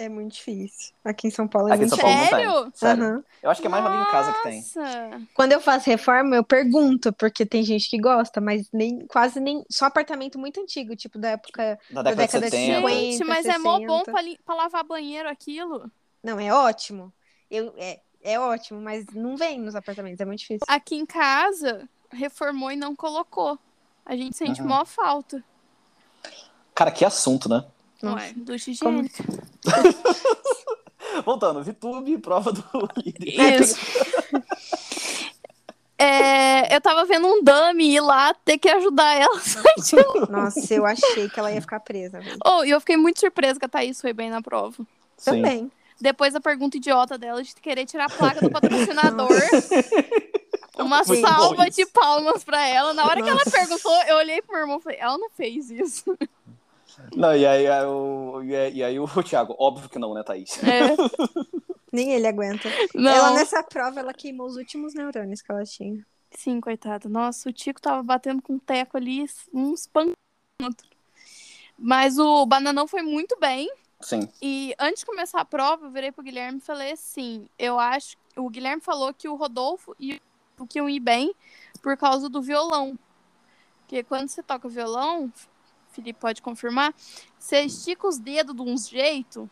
[0.00, 0.94] É muito difícil.
[1.04, 2.62] Aqui em São Paulo é Aqui em muito São Paulo não Sério?
[2.62, 2.72] tem.
[2.76, 3.02] Sério.
[3.04, 3.24] Aham.
[3.42, 4.58] Eu acho que é mais ali em casa que tem.
[4.60, 5.22] Nossa.
[5.34, 9.64] Quando eu faço reforma, eu pergunto, porque tem gente que gosta, mas nem quase nem.
[9.68, 11.78] Só apartamento muito antigo, tipo da época.
[11.90, 12.80] Na Da década, década de de 70.
[12.80, 13.00] 50.
[13.12, 14.12] Gente, mas é mó bom 60.
[14.12, 15.90] pra, li- pra lavar banheiro aquilo.
[16.22, 17.12] Não, é ótimo.
[17.50, 20.64] Eu, é, é ótimo, mas não vem nos apartamentos, é muito difícil.
[20.68, 23.58] Aqui em casa, reformou e não colocou.
[24.06, 24.68] A gente sente Uhum.
[24.68, 25.42] mó falta.
[26.72, 27.64] Cara, que assunto, né?
[28.02, 28.24] Não Nossa.
[28.26, 28.32] é?
[28.36, 29.24] Ducha Como- higiênica.
[31.24, 32.62] Voltando, VTube, prova do
[32.96, 33.60] líder.
[33.62, 33.76] Isso.
[36.00, 39.34] É, eu tava vendo um dummy ir lá ter que ajudar ela.
[40.30, 42.20] Nossa, eu achei que ela ia ficar presa.
[42.20, 42.38] velho.
[42.46, 44.76] Oh, e eu fiquei muito surpresa que a Thaís foi bem na prova.
[45.16, 45.30] Sim.
[45.32, 45.72] Também.
[46.00, 49.28] Depois da pergunta idiota dela de querer tirar a placa do patrocinador.
[50.78, 52.94] Uma bom salva de palmas pra ela.
[52.94, 53.50] Na hora que ela Nossa.
[53.50, 56.16] perguntou, eu olhei pro meu irmão e falei, ela não fez isso.
[57.14, 60.58] Não, e aí, o, e aí, e aí o Thiago, óbvio que não, né, Thaís?
[60.62, 60.96] É.
[61.92, 62.68] Nem ele aguenta.
[62.94, 63.10] Não.
[63.10, 66.04] Ela nessa prova, ela queimou os últimos neurônios que ela tinha.
[66.30, 67.08] Sim, coitado.
[67.08, 70.14] Nossa, o Tico tava batendo com o teco ali, uns pancos.
[71.78, 73.70] Mas o Bananão foi muito bem.
[74.00, 74.28] Sim.
[74.40, 78.16] E antes de começar a prova, eu virei pro Guilherme e falei assim: eu acho.
[78.36, 80.20] O Guilherme falou que o Rodolfo e
[80.58, 81.34] o que iam ir bem
[81.82, 82.98] por causa do violão.
[83.80, 85.32] Porque quando você toca violão,
[85.98, 86.94] Felipe pode confirmar,
[87.36, 89.50] você estica os dedos de um jeito.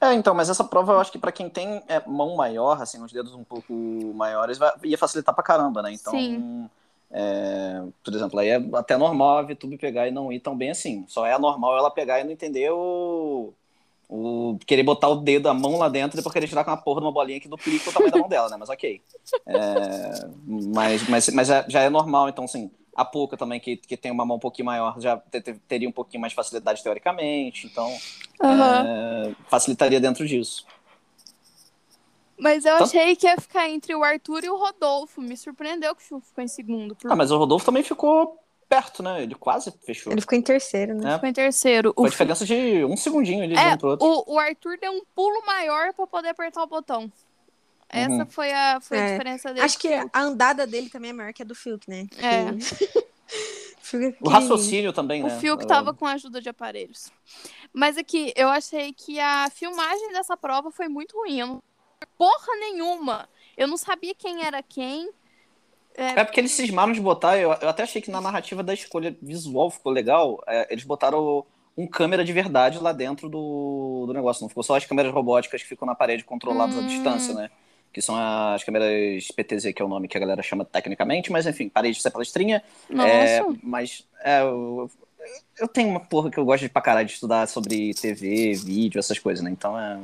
[0.00, 3.02] É, então, mas essa prova eu acho que pra quem tem é, mão maior, assim,
[3.02, 3.72] os dedos um pouco
[4.14, 5.92] maiores, vai, ia facilitar pra caramba, né?
[5.92, 6.68] Então, Sim.
[7.12, 10.70] é, por exemplo, aí é até normal a VTube pegar e não ir tão bem
[10.70, 11.04] assim.
[11.06, 13.52] Só é anormal ela pegar e não entender o.
[14.08, 16.76] o querer botar o dedo, a mão lá dentro e depois querer tirar com uma
[16.76, 18.56] porra de uma bolinha que duplica o tamanho da mão dela, né?
[18.58, 19.00] Mas ok.
[19.46, 22.68] É, mas mas, mas é- já é normal, então, assim.
[22.96, 25.88] A Pouca também, que, que tem uma mão um pouquinho maior, já te- te- teria
[25.88, 27.66] um pouquinho mais de facilidade teoricamente.
[27.66, 27.94] Então,
[28.42, 28.84] Aham.
[28.86, 30.64] é, facilitaria dentro disso.
[32.38, 35.20] Mas eu Então- achei que ia ficar entre o Arthur e o Rodolfo.
[35.22, 36.94] Me surpreendeu que o ficou em segundo.
[36.94, 37.10] Por...
[37.10, 39.22] Ah, mas o Rodolfo também ficou perto, né?
[39.22, 40.12] Ele quase fechou.
[40.12, 41.10] Ele ficou em terceiro, né?
[41.10, 41.14] É.
[41.14, 41.94] Ficou em terceiro.
[41.96, 44.06] Foi diferença de um segundinho ali de É, um pro outro.
[44.06, 47.10] O, o Arthur deu um pulo maior pra poder apertar o botão.
[47.88, 48.26] Essa Uhum.
[48.26, 49.10] foi a, foi a É.
[49.12, 49.64] diferença dele.
[49.64, 52.06] Acho que a andada dele também é maior que a do Fiuk, né?
[52.18, 52.52] É.
[53.80, 55.38] Fiuk é O raciocínio também, O né?
[55.38, 57.10] Fiuk É, tava com a ajuda de aparelhos.
[57.72, 61.38] Mas aqui, eu achei que a filmagem dessa prova foi muito ruim.
[61.38, 61.62] Eu não...
[62.18, 63.28] Porra nenhuma!
[63.56, 65.10] Eu não sabia quem era quem.
[65.94, 69.16] É porque eles cismaram de botar, eu, eu até achei que na narrativa da escolha
[69.22, 74.42] visual ficou legal, é, eles botaram um câmera de verdade lá dentro do, do negócio,
[74.42, 76.86] não ficou só as câmeras robóticas que ficam na parede controladas à Hum.
[76.86, 77.50] distância, né?
[77.96, 81.46] Que são as câmeras PTZ, que é o nome que a galera chama tecnicamente, mas
[81.46, 82.62] enfim, parede sem palestrinha.
[82.90, 83.08] Nossa.
[83.08, 84.90] É, mas é, eu,
[85.58, 88.98] eu tenho uma porra que eu gosto de pra caralho de estudar sobre TV, vídeo,
[88.98, 89.50] essas coisas, né?
[89.50, 89.98] Então é.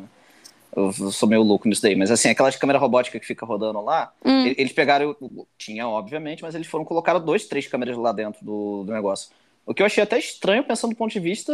[0.75, 1.95] Eu sou meio louco nisso daí.
[1.95, 4.47] Mas assim, aquelas câmeras robóticas que fica rodando lá, Hum.
[4.57, 5.15] eles pegaram.
[5.59, 9.29] Tinha, obviamente, mas eles foram colocaram dois, três câmeras lá dentro do, do negócio.
[9.67, 11.53] O que eu achei até estranho pensando do ponto de vista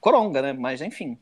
[0.00, 0.52] coronga, né?
[0.52, 1.18] Mas enfim.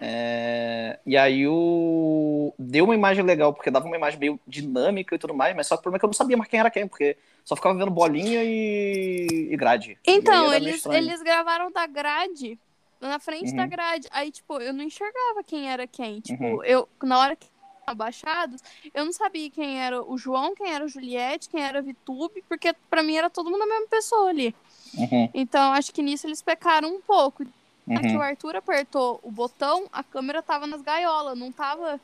[0.00, 2.54] É, e aí o.
[2.58, 5.76] Deu uma imagem legal, porque dava uma imagem meio dinâmica e tudo mais, mas só
[5.76, 7.76] que o problema é que eu não sabia mais quem era quem, porque só ficava
[7.78, 9.98] vendo bolinha e, e grade.
[10.06, 12.58] E Então, meio eles, eles gravaram da grade,
[13.00, 13.68] na frente da Uhum.
[13.68, 14.08] grade.
[14.10, 16.20] Aí, tipo, eu não enxergava quem era quem.
[16.20, 16.64] Tipo, Uhum.
[16.64, 18.56] eu, na hora que tava abaixado,
[18.94, 22.44] eu não sabia quem era o João, quem era o Juliette, quem era a Vitube,
[22.48, 24.54] porque pra mim era todo mundo a mesma pessoa ali.
[24.96, 27.44] Uhum, Então, acho que nisso eles pecaram um pouco.
[27.90, 28.18] Hora que uhum.
[28.18, 32.00] o Arthur apertou o botão, a câmera tava nas gaiolas, não tava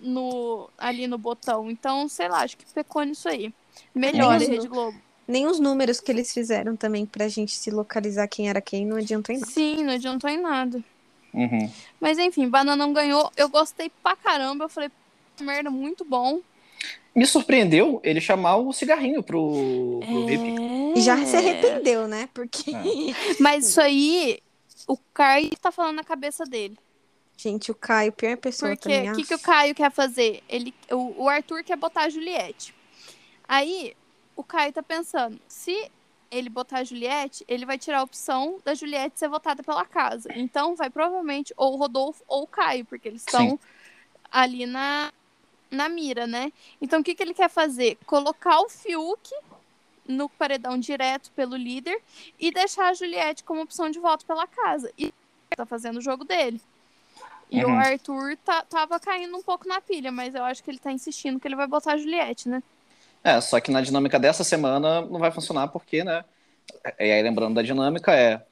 [0.00, 1.70] no, ali no botão.
[1.70, 3.52] Então, sei lá, acho que pecou nisso aí.
[3.94, 4.38] Melhor?
[4.38, 4.98] Rede Globo.
[5.26, 8.96] Nem os números que eles fizeram também pra gente se localizar quem era quem não
[8.96, 9.52] adiantou em nada.
[9.52, 10.82] Sim, não adiantou em nada.
[11.34, 11.70] Uhum.
[12.00, 13.30] Mas enfim, Bananão ganhou.
[13.36, 14.64] Eu gostei pra caramba.
[14.64, 14.90] Eu falei,
[15.40, 16.40] merda, muito bom.
[17.14, 20.54] Me surpreendeu ele chamar o cigarrinho pro, pro VIP.
[20.96, 21.38] E já se É.
[21.38, 22.28] arrependeu, né?
[22.32, 22.72] Porque,
[23.38, 24.40] Mas isso aí,
[24.88, 26.76] o Caio tá falando na cabeça dele.
[27.36, 29.12] gente, o Caio, pior pessoa Porque também.
[29.12, 30.42] o que, que o Caio quer fazer?
[30.48, 32.74] Ele, o, o Arthur quer botar a Juliette.
[33.46, 33.94] Aí,
[34.34, 35.90] o Caio tá pensando, se
[36.30, 40.30] ele botar a Juliette, ele vai tirar a opção da Juliette ser votada pela casa.
[40.34, 43.58] Então, vai provavelmente ou o Rodolfo ou o Caio, porque eles estão
[44.30, 45.12] ali na,
[45.70, 46.52] na mira, né?
[46.80, 47.98] Então, o que, que ele quer fazer?
[48.04, 49.30] Colocar o Fiuk
[50.08, 52.00] no paredão direto pelo líder
[52.40, 54.90] e deixar a Juliette como opção de voto pela casa.
[54.98, 55.12] E
[55.56, 56.60] tá fazendo o jogo dele.
[57.50, 57.78] E o Uhum.
[57.78, 61.40] Arthur tá, tava caindo um pouco na pilha, mas eu acho que ele tá insistindo
[61.40, 62.62] que ele vai botar a Juliette, né?
[63.24, 66.24] É, só que na dinâmica dessa semana não vai funcionar porque, né?
[66.98, 68.42] E aí, lembrando da dinâmica, é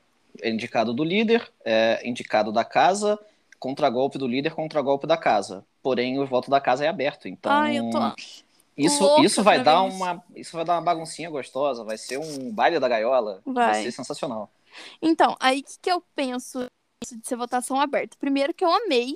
[0.44, 3.18] indicado do líder, é indicado da casa,
[3.58, 5.64] contragolpe do líder, contragolpe da casa.
[5.82, 7.28] Porém, o voto da casa é aberto.
[7.28, 7.98] Então, Ai, eu tô.
[8.76, 9.96] Isso, isso vai dar isso.
[9.96, 10.24] uma.
[10.34, 13.40] Isso vai dar uma baguncinha gostosa, vai ser um baile da gaiola.
[13.44, 13.82] Vai, Vai.
[13.84, 14.50] ser sensacional.
[15.00, 16.66] Então, aí o que, que eu penso
[17.04, 18.16] de ser votação aberta?
[18.18, 19.14] Primeiro que eu amei,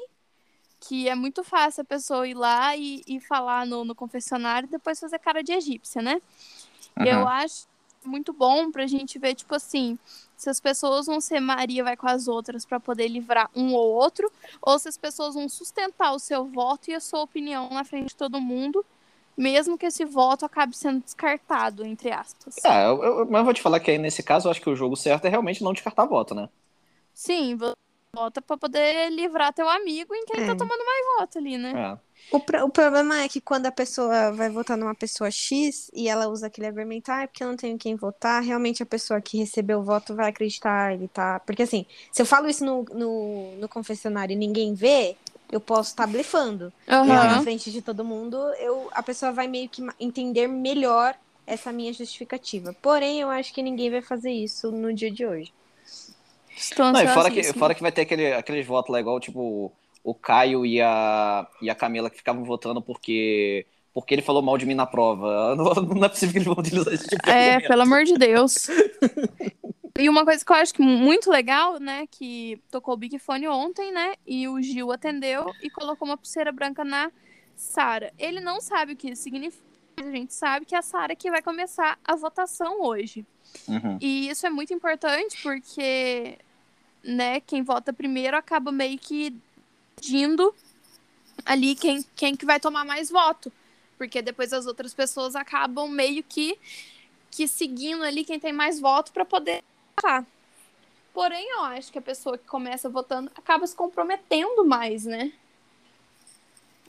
[0.81, 4.71] que é muito fácil a pessoa ir lá e, e falar no, no confessionário e
[4.71, 6.21] depois fazer cara de egípcia, né?
[6.97, 7.29] Eu Uhum.
[7.29, 7.67] acho
[8.05, 9.99] muito bom pra gente ver, tipo assim,
[10.37, 13.93] se as pessoas vão ser Maria vai com as outras pra poder livrar um ou
[13.93, 14.31] outro,
[14.63, 18.09] ou se as pessoas vão sustentar o seu voto e a sua opinião na frente
[18.09, 18.85] de todo mundo,
[19.37, 22.57] mesmo que esse voto acabe sendo descartado, entre aspas.
[22.65, 24.71] Ah, eu, eu- mas eu vou te falar que aí nesse caso eu acho que
[24.71, 26.49] o jogo certo é realmente não descartar voto, né?
[27.15, 27.73] Sim, você
[28.15, 30.47] vota pra poder livrar teu amigo em quem É.
[30.47, 31.73] tá tomando mais voto ali, né?
[31.73, 31.99] É.
[32.33, 36.09] O, pro- o problema é que quando a pessoa vai votar numa pessoa X e
[36.09, 39.21] ela usa aquele argumento, ah, é porque eu não tenho quem votar, realmente a pessoa
[39.21, 41.41] que recebeu o voto vai acreditar, ele tá.
[41.41, 45.17] Porque assim, se eu falo isso no, no, no confessionário e ninguém vê,
[45.51, 46.73] eu posso estar blefando.
[46.89, 47.07] Aham.
[47.07, 51.15] E aí, na frente de todo mundo, eu, a pessoa vai meio que entender melhor
[51.47, 52.75] essa minha justificativa.
[52.83, 55.53] Porém, eu acho que ninguém vai fazer isso no dia de hoje.
[56.57, 59.73] Estou Não, e fora que, fora que vai ter aquele, aqueles votos lá, igual, tipo,
[60.03, 64.59] o Caio e a, e a Camila que ficavam votando porque, porque ele falou mal
[64.59, 65.55] de mim na prova.
[65.57, 67.69] Não, não é possível que eles vão utilizar esse tipo de É, argumento.
[67.69, 68.69] pelo amor de Deus.
[70.01, 73.47] e uma coisa que eu acho que muito legal, né, que tocou o Big Fone
[73.49, 77.13] ontem, né, e o Gil atendeu e colocou uma pulseira branca na
[77.55, 78.13] Sara.
[78.19, 79.63] Ele não sabe o que isso significa,
[79.97, 83.27] mas a gente sabe que é a Sara que vai começar a votação hoje.
[83.69, 83.99] Uhum.
[84.01, 86.39] E isso é muito importante porque,
[87.05, 89.37] né, quem vota primeiro acaba meio que
[89.97, 90.55] decidindo
[91.45, 93.53] ali quem, quem que vai tomar mais voto.
[93.99, 96.59] Porque depois as outras pessoas acabam meio que,
[97.31, 99.63] que seguindo ali quem tem mais voto para poder
[100.01, 100.27] votar.
[101.13, 105.33] Porém, eu acho que a pessoa que começa votando acaba se comprometendo mais, né?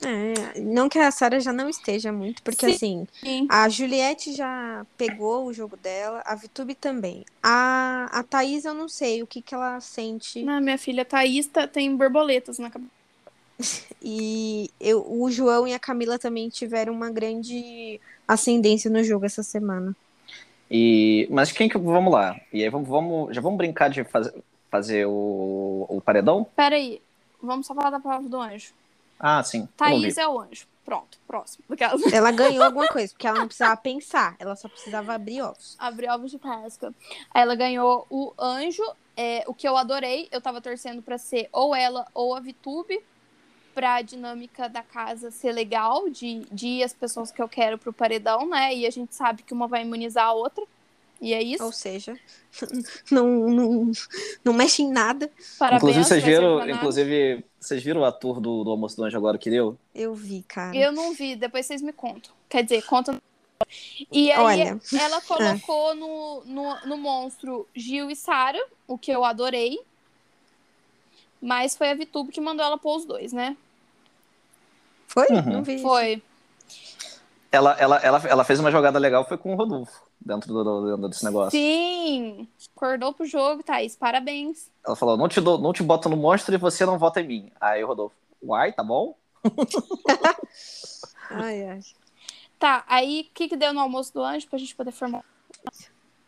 [0.03, 2.71] É, não que a Sarah já não esteja muito, porque Sim.
[2.71, 3.47] assim, Sim.
[3.47, 7.23] a Juliette já pegou o jogo dela, a Vitube também.
[7.41, 10.43] A, a Thaís, eu não sei o que, que ela sente.
[10.47, 12.91] Ah, minha filha Thaís tá- tem borboletas na cabeça.
[14.03, 19.43] E eu, o João e a Camila também tiveram uma grande ascendência no jogo essa
[19.43, 19.95] semana.
[20.71, 21.77] E, mas quem que.
[21.77, 22.39] Vamos lá.
[22.53, 24.33] E aí vamos, vamos, já vamos brincar de fazer,
[24.69, 26.47] fazer o, o paredão?
[26.55, 27.01] Pera aí,
[27.43, 28.73] vamos só falar da palavra do anjo.
[29.19, 29.67] Ah, sim.
[29.75, 30.65] Thaís é o anjo.
[30.85, 31.63] Pronto, próximo.
[32.11, 35.75] Ela ganhou alguma coisa, porque ela não precisava pensar, ela só precisava abrir ovos.
[35.77, 36.93] Abrir ovos de Páscoa.
[37.33, 38.83] Aí ela ganhou o anjo,
[39.15, 40.29] é, o que eu adorei.
[40.31, 42.99] Eu tava torcendo pra ser ou ela ou a Vitube,
[43.73, 47.93] pra dinâmica da casa ser legal, de, de ir as pessoas que eu quero pro
[47.93, 48.73] paredão, né?
[48.75, 50.63] E a gente sabe que uma vai imunizar a outra.
[51.21, 51.63] E é isso.
[51.63, 52.17] Ou seja,
[53.11, 53.91] não, não,
[54.43, 55.29] não mexe em nada.
[55.59, 55.83] Parabéns.
[55.83, 59.49] Inclusive, vocês viram, inclusive, vocês viram o ator do, do Almoço do Anjo agora que
[59.49, 59.77] deu?
[59.93, 60.75] Eu vi, cara.
[60.75, 62.33] Eu não vi, depois vocês me contam.
[62.49, 63.21] Quer dizer, contam.
[64.11, 64.79] E aí Olha.
[64.99, 69.79] ela colocou no, no, no monstro Gil e Sara, o que eu adorei.
[71.41, 73.57] Mas foi a Vitube que mandou ela pôr os dois, né?
[75.07, 75.27] Foi?
[75.29, 75.41] Uhum.
[75.41, 75.81] Não vi.
[75.81, 76.21] Foi.
[77.51, 81.09] Ela, ela, ela, ela fez uma jogada legal, foi com o Rodolfo, dentro, do, dentro
[81.09, 81.51] desse negócio.
[81.51, 82.47] Sim!
[82.73, 83.95] Acordou pro jogo, Thaís.
[83.95, 84.69] Parabéns.
[84.85, 87.27] Ela falou, não te, dou, não te boto no monstro e você não vota em
[87.27, 87.51] mim.
[87.59, 89.15] Aí o Rodolfo, uai, tá bom?
[91.33, 91.79] Ai, ai.
[92.59, 95.23] Tá, aí o que, que deu no almoço do anjo pra gente poder formar?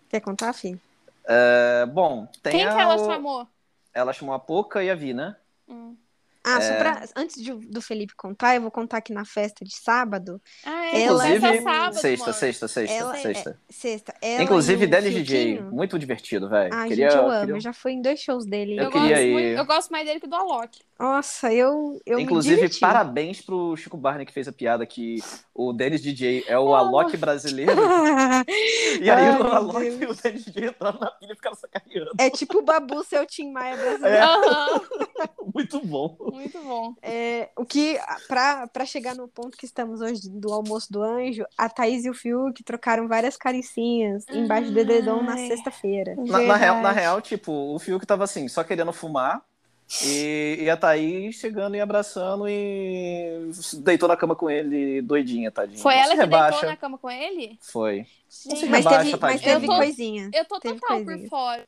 [0.09, 0.79] Quer contar, filho?
[1.25, 3.47] É, bom, tem Quem a, que ela chamou?
[3.93, 5.35] Ela chamou a Poca e a Vi, né?
[5.67, 5.97] Hum.
[6.45, 6.61] Ah, É.
[6.61, 10.41] só pra, antes de- do Felipe contar, eu vou contar que na festa de sábado,
[10.65, 12.37] Ah, é, Ela- festa Inclusive, sábado, sexta, mano.
[12.37, 13.59] sexta, sexta, Ela- sexta.
[13.69, 16.73] sexta, ela Inclusive, o Delis DJ, muito divertido, velho.
[16.73, 17.39] Ai, queria, gente, eu amo.
[17.41, 18.77] queria- Eu já fui em dois shows dele.
[18.77, 19.33] Eu Eu, queria gosto ir.
[19.33, 20.79] muito- eu gosto mais dele que do Alok.
[20.99, 25.17] Nossa, eu, eu Inclusive, parabéns pro Chico Barney que fez a piada que
[25.53, 26.79] o Dennis DJ é o Ah.
[26.79, 27.71] Alok brasileiro.
[29.01, 30.17] E aí Ai, o Alok e o Deus.
[30.19, 32.11] Dennis DJ entraram na pilha e ficaram sacaneando.
[32.19, 34.15] É tipo o Babu, seu Tim Maia brasileiro.
[34.17, 34.21] É.
[34.21, 34.81] Aham,
[35.53, 36.15] Muito bom.
[36.33, 36.93] Muito bom.
[37.01, 41.45] É, o que, pra, pra chegar no ponto que estamos hoje do almoço do anjo,
[41.57, 46.15] a Thaís e o Fiuk trocaram várias caricinhas embaixo do edredom na sexta-feira.
[46.17, 49.41] Na, na real, na real, tipo, o Fiuk tava assim, só querendo fumar.
[50.05, 55.77] E, e a Thaís chegando e abraçando e deitou na cama com ele, doidinha, tadinha.
[55.77, 56.51] Foi ela que rebaixa.
[56.51, 57.59] deitou na cama com ele?
[57.61, 58.05] Foi.
[58.29, 60.31] Gente, Mas rebaixa, teve, mas teve Eu tô- coisinha.
[60.33, 61.29] eu tô Teve total por coisinha.
[61.29, 61.67] fora.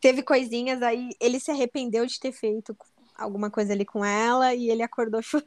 [0.00, 2.76] Teve coisinhas, aí ele se arrependeu de ter feito
[3.20, 5.46] alguma coisa ali com ela e ele acordou chorando.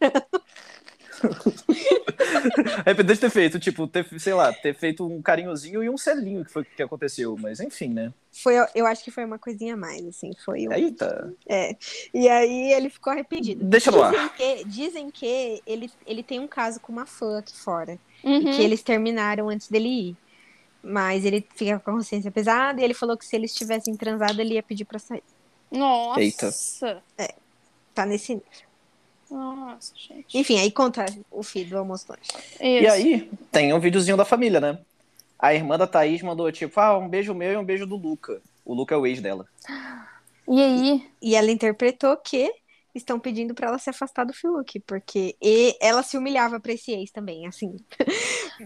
[2.85, 6.43] Arrependeu de ter feito, tipo, ter, sei lá, ter feito um carinhozinho e um selinho
[6.43, 7.37] que foi o que aconteceu.
[7.39, 8.11] Mas enfim, né?
[8.31, 11.33] Foi, eu acho que foi uma coisinha a mais, assim, foi um- Eita.
[11.47, 11.75] É.
[12.13, 13.63] E aí ele ficou arrependido.
[13.63, 14.11] Deixa ar.
[14.11, 17.97] Dizem que, dizem que ele, ele tem um caso com uma fã aqui fora.
[18.23, 18.37] Uhum.
[18.51, 20.17] E que eles terminaram antes dele ir.
[20.81, 24.39] Mas ele fica com a consciência pesada e ele falou que se eles tivessem transado,
[24.41, 25.23] ele ia pedir pra sair.
[25.71, 26.19] Nossa.
[26.19, 26.51] Eita.
[27.93, 28.41] Tá nesse.
[29.29, 30.37] Nossa, gente.
[30.37, 32.21] Enfim, aí conta o filho do almoço do anjo.
[32.59, 34.79] E aí, tem um videozinho da família, né?
[35.39, 38.41] A irmã da Thaís mandou, tipo, ah, um beijo meu e um beijo do Luca.
[38.63, 39.45] O Luca é o ex dela.
[40.47, 41.09] E aí?
[41.21, 42.53] E ela interpretou que
[42.93, 46.91] estão pedindo pra ela se afastar do Fiuk, porque e ela se humilhava pra esse
[46.91, 47.75] ex também, assim.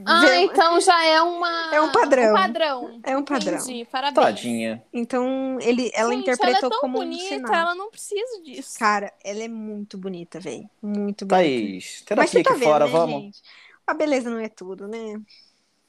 [0.06, 1.76] Ah, então já é uma.
[1.76, 2.32] É um padrão.
[2.32, 3.02] Um padrão.
[3.04, 3.58] É um padrão.
[3.58, 3.86] Entendi.
[3.86, 4.16] Parabéns.
[4.16, 4.84] Tadinha.
[4.94, 7.54] Então, ele, ela Gente, interpretou ela é tão como bonita, um sinal.
[7.54, 8.78] ela não precisa disso.
[8.78, 10.70] Cara, ela é muito bonita, velho.
[10.82, 11.28] Muito bonita.
[11.28, 13.22] Thaís, Mas terapia você tá aqui vendo, fora, né, vamos?
[13.22, 13.42] gente?
[13.86, 15.22] A beleza não é tudo, né?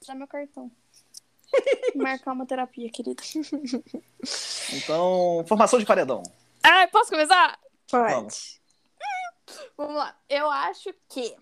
[0.06, 0.70] Dá meu cartão.
[1.96, 3.22] Marcar uma terapia, querida.
[4.74, 6.22] Então, formação de paredão.
[6.62, 7.58] Ai, posso começar?
[7.90, 8.12] Pode.
[8.14, 8.60] Vamos.
[9.76, 10.16] Vamos lá.
[10.28, 11.34] Eu acho que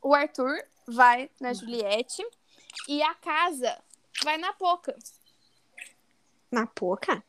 [0.00, 2.24] o Arthur vai na Juliette
[2.88, 3.78] e a casa
[4.24, 4.94] vai na Poca.
[6.50, 7.22] Na Poca?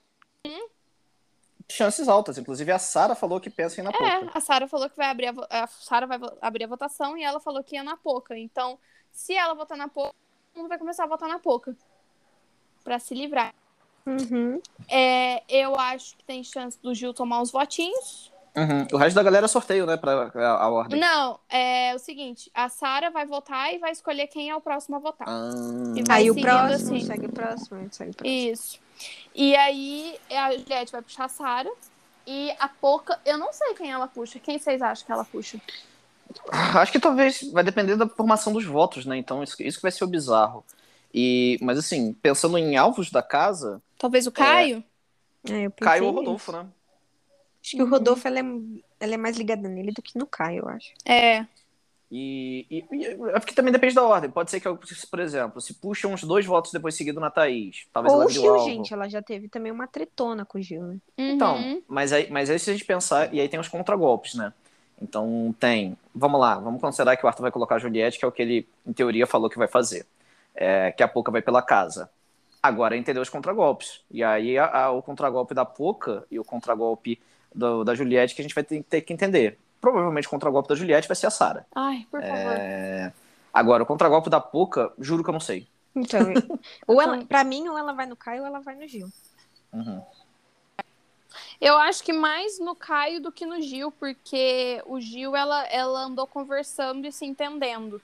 [1.72, 2.38] Chances altas.
[2.38, 4.38] Inclusive, a Sara falou que pensa em ir na É, Poca.
[4.38, 7.24] a Sara falou que vai abrir a, vo- a Sara vai abrir a votação e
[7.24, 8.38] ela falou que ia na Poca.
[8.38, 8.78] Então,
[9.12, 10.14] se ela votar na Poca,
[10.54, 11.76] todo mundo vai começar a votar na Poca.
[12.84, 13.56] Pra se livrar.
[14.06, 14.62] Uhum.
[14.90, 18.32] É, eu acho que tem chance do Gil tomar uns votinhos.
[18.56, 18.86] Uhum.
[18.94, 19.98] O resto da galera é sorteio, né?
[19.98, 21.00] Pra a, a ordem.
[21.00, 24.98] Não, é o seguinte, a Sara vai votar e vai escolher quem é o próximo
[24.98, 25.28] a votar.
[25.28, 25.50] Ah,
[25.96, 27.06] E Aí o próximo, assim.
[27.06, 28.38] segue o próximo, segue o próximo.
[28.52, 28.80] Isso.
[29.34, 31.72] E aí a Juliette vai puxar a Sara.
[32.26, 34.40] E a Poca, eu não sei quem ela puxa.
[34.40, 35.60] Quem vocês acham que ela puxa?
[36.52, 39.18] Acho que talvez vai depender da formação dos votos, né?
[39.18, 40.64] Então, isso, isso que vai ser o bizarro.
[41.14, 44.84] E, mas assim, pensando em alvos da casa, Talvez o Caio?
[45.50, 46.12] É, eu pensei Caio ou.
[46.12, 46.68] Rodolfo, né?
[47.64, 48.44] Acho que o Rodolfo ela é,
[49.00, 50.92] ela é mais ligada nele do que no Caio, eu acho.
[51.06, 51.46] É.
[52.12, 54.30] E, e, e é porque também depende da ordem.
[54.30, 54.68] Pode ser que,
[55.10, 57.88] por exemplo, se puxa uns dois votos depois seguido na Thaís.
[57.94, 58.66] Talvez Ou ela o Gil, alvo.
[58.66, 60.98] gente, ela já teve também uma tretona com o Gil, né?
[61.18, 61.82] Então, Uhum.
[61.88, 64.52] mas aí, mas aí se a gente pensar, e aí tem os contragolpes, né?
[65.02, 68.28] Então tem, vamos lá, vamos considerar que o Arthur vai colocar a Juliette, que é
[68.28, 70.06] o que ele, em teoria, falou que vai fazer.
[70.54, 72.10] É, que a Poca vai pela casa.
[72.64, 74.00] Agora entender os contragolpes.
[74.10, 77.22] E aí a- a- o contragolpe da Poca e o contragolpe
[77.54, 79.60] do- da Juliette que a gente vai ter, ter que entender.
[79.82, 81.68] Provavelmente o contragolpe da Juliette vai ser a Sara.
[81.76, 82.36] Ai, por favor.
[82.58, 83.12] É,
[83.54, 85.68] Agora, o contragolpe da Poca, juro que eu não sei.
[85.96, 86.22] Então,
[86.88, 89.08] ou ela, pra mim, ou ela vai no Caio ou ela vai no Gil.
[89.72, 90.02] Uhum.
[91.62, 96.00] Eu acho que mais no Caio do que no Gil, porque o Gil, ela, ela
[96.06, 98.02] andou conversando e se entendendo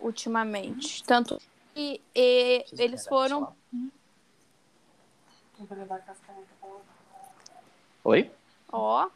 [0.00, 1.02] ultimamente.
[1.04, 1.40] Tanto
[1.74, 3.54] que e, eles foram.
[8.04, 8.30] Oi?
[8.70, 9.08] Ó,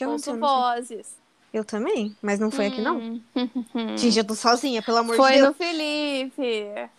[0.00, 0.40] Eu, não sei, sei.
[0.40, 1.16] vozes.
[1.52, 2.98] Eu também, mas não foi aqui, não.
[2.98, 3.22] Hum.
[3.96, 5.48] Gente, eu tô sozinha, pelo amor Foi de Deus.
[5.48, 6.90] no Felipe.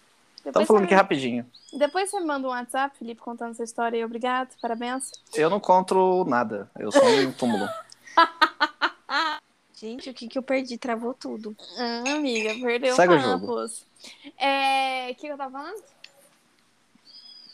[0.45, 1.49] Estamos falando você, aqui rapidinho.
[1.73, 4.05] depois você me manda um WhatsApp, Felipe, contando essa história aí.
[4.05, 5.09] Obrigado, parabéns.
[5.33, 6.69] Eu não conto nada.
[6.77, 7.67] Eu sou um túmulo.
[9.83, 10.77] Gente, o que que eu perdi?
[10.77, 11.53] Travou tudo.
[11.77, 13.85] Ah, amiga, perdeu Segue o papos.
[14.37, 15.83] É, o que eu tava falando?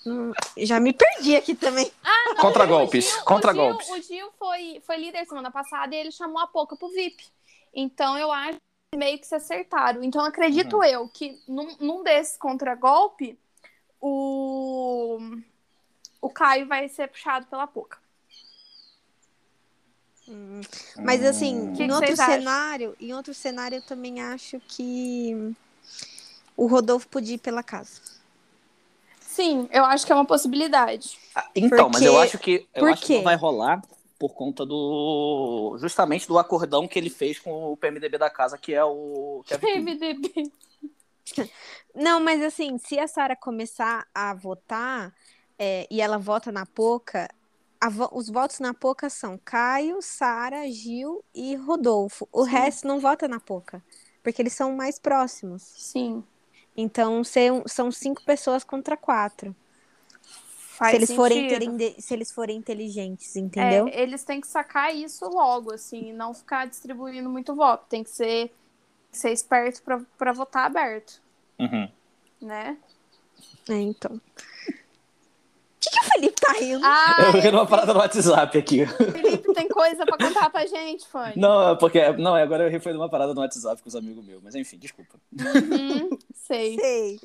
[0.06, 1.92] Hum, Já me perdi aqui também.
[2.40, 3.08] Contragolpes.
[3.08, 3.90] O Gil- Contragolpes.
[3.90, 6.90] O Gil, o Gil foi, foi líder semana passada e ele chamou a Poca pro
[6.90, 7.26] VIP.
[7.74, 8.58] Então eu acho
[8.94, 10.04] que meio que se acertaram.
[10.04, 10.84] Então acredito Uhum.
[10.84, 13.40] eu que num, num desses contragolpe,
[14.00, 15.18] o,
[16.22, 17.98] o Caio vai ser puxado pela Poca.
[20.30, 20.62] Hum,
[21.04, 22.36] Mas assim, Que em que outro vocês acham?
[22.40, 25.54] cenário, em outro cenário eu também acho que
[26.56, 28.00] o Rodolfo podia ir pela casa.
[29.22, 31.18] Sim, eu acho que é uma possibilidade.
[31.34, 33.82] Ah, Então, mas eu Porque- acho que eu acho que não vai rolar
[34.20, 38.74] por conta do justamente do acordão que ele fez com o PMDB da casa, que
[38.74, 39.58] é o que é.
[39.58, 40.52] PMDB.
[41.96, 45.14] Não, mas assim, se a Sara começar a votar
[45.58, 47.30] é, e ela vota na Poca,
[47.82, 52.28] a os votos na Poca são Caio, Sara, Gil e Rodolfo.
[52.32, 53.84] O resto não vota na Poca,
[54.24, 55.62] porque eles são mais próximos.
[55.64, 56.24] Sim.
[56.76, 59.56] Então são, cinco pessoas contra quatro.
[60.78, 61.78] Faz se eles, forem sentido.
[61.78, 63.88] terem- se eles forem inteligentes, entendeu?
[63.90, 67.86] É, eles têm que sacar isso logo, assim, e não ficar distribuindo muito voto.
[67.90, 68.54] Tem que ser,
[69.12, 71.22] ser esperto pra, pra votar aberto,
[71.60, 71.90] Uhum.
[72.42, 72.78] né?
[73.70, 74.20] É, então.
[75.80, 76.82] O que, que o Felipe tá rindo?
[76.86, 78.86] Ah, Eu vi uma parada no WhatsApp aqui.
[78.86, 81.34] Felipe tem coisa pra contar pra gente, Fanny.
[81.38, 83.96] Não, é porque não, agora eu ri foi de uma parada no WhatsApp com os
[83.96, 85.16] amigos meus, mas enfim, desculpa.
[85.34, 86.78] Uhum, sei.
[86.80, 87.20] Sei.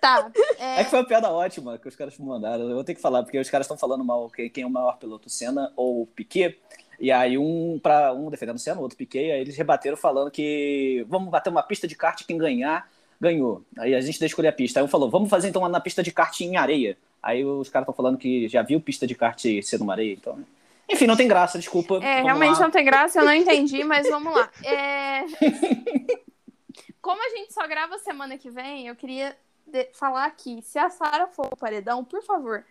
[0.00, 0.30] Tá.
[0.58, 2.68] É É, que foi uma piada ótima que os caras me mandaram.
[2.68, 4.70] Eu vou ter que falar, porque os caras estão falando mal que- quem é o
[4.70, 6.58] maior piloto, o Senna ou o Piquet.
[6.98, 10.30] E aí um para um defendendo o Senna, o outro Piquet, aí eles rebateram falando
[10.30, 12.88] que vamos bater uma pista de kart, quem ganhar,
[13.20, 13.62] ganhou.
[13.78, 14.80] Aí a gente deixa escolher a pista.
[14.80, 16.96] Aí um falou, vamos fazer então na pista de kart em areia.
[17.22, 20.42] Aí os caras estão falando que já viu pista de kart ser numa areia, então.
[20.88, 21.96] Enfim, não tem graça, desculpa.
[21.96, 22.60] é, Vamos realmente lá.
[22.64, 24.50] não tem graça, eu não entendi, mas vamos lá.
[24.64, 25.24] É,
[27.00, 30.90] Como a gente só grava semana que vem, eu queria de- falar aqui, se a
[30.90, 32.64] Sara for o paredão, por favor,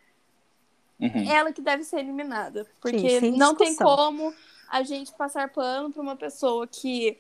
[1.00, 1.32] Uhum.
[1.32, 2.68] ela que deve ser eliminada.
[2.82, 4.34] Porque sem não tem como
[4.70, 7.18] a gente passar pano para uma pessoa que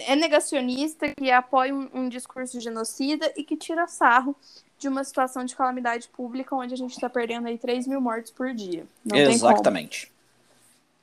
[0.00, 4.34] é negacionista, que apoia um, um discurso genocida e que tira sarro
[4.78, 8.30] de uma situação de calamidade pública onde a gente está perdendo aí 3 mil mortes
[8.30, 8.86] por dia.
[9.04, 9.16] Não.
[9.16, 10.10] Exatamente.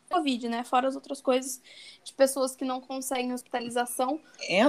[0.10, 0.64] Covid, né?
[0.64, 1.60] Fora as outras coisas
[2.04, 4.20] de pessoas que não conseguem hospitalização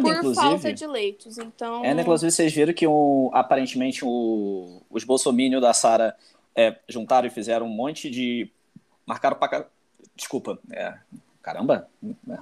[0.02, 0.34] por inclusive.
[0.34, 1.38] falta de leitos.
[1.38, 6.16] Então, É, né, inclusive vocês viram que o, aparentemente o- os bolsominions da Sara
[6.54, 8.50] é, juntaram e fizeram um monte de.
[9.04, 9.46] Marcaram pra.
[9.48, 9.66] ca-
[10.16, 10.94] Desculpa, é,
[11.42, 11.86] caramba,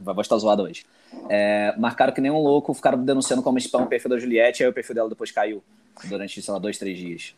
[0.00, 0.86] vai estar zoada hoje.
[1.28, 4.68] É, marcaram que nem um louco, ficaram denunciando como spam o perfil da Juliette, aí
[4.68, 5.62] o perfil dela depois caiu
[6.04, 7.34] durante, sei lá, dois, três dias.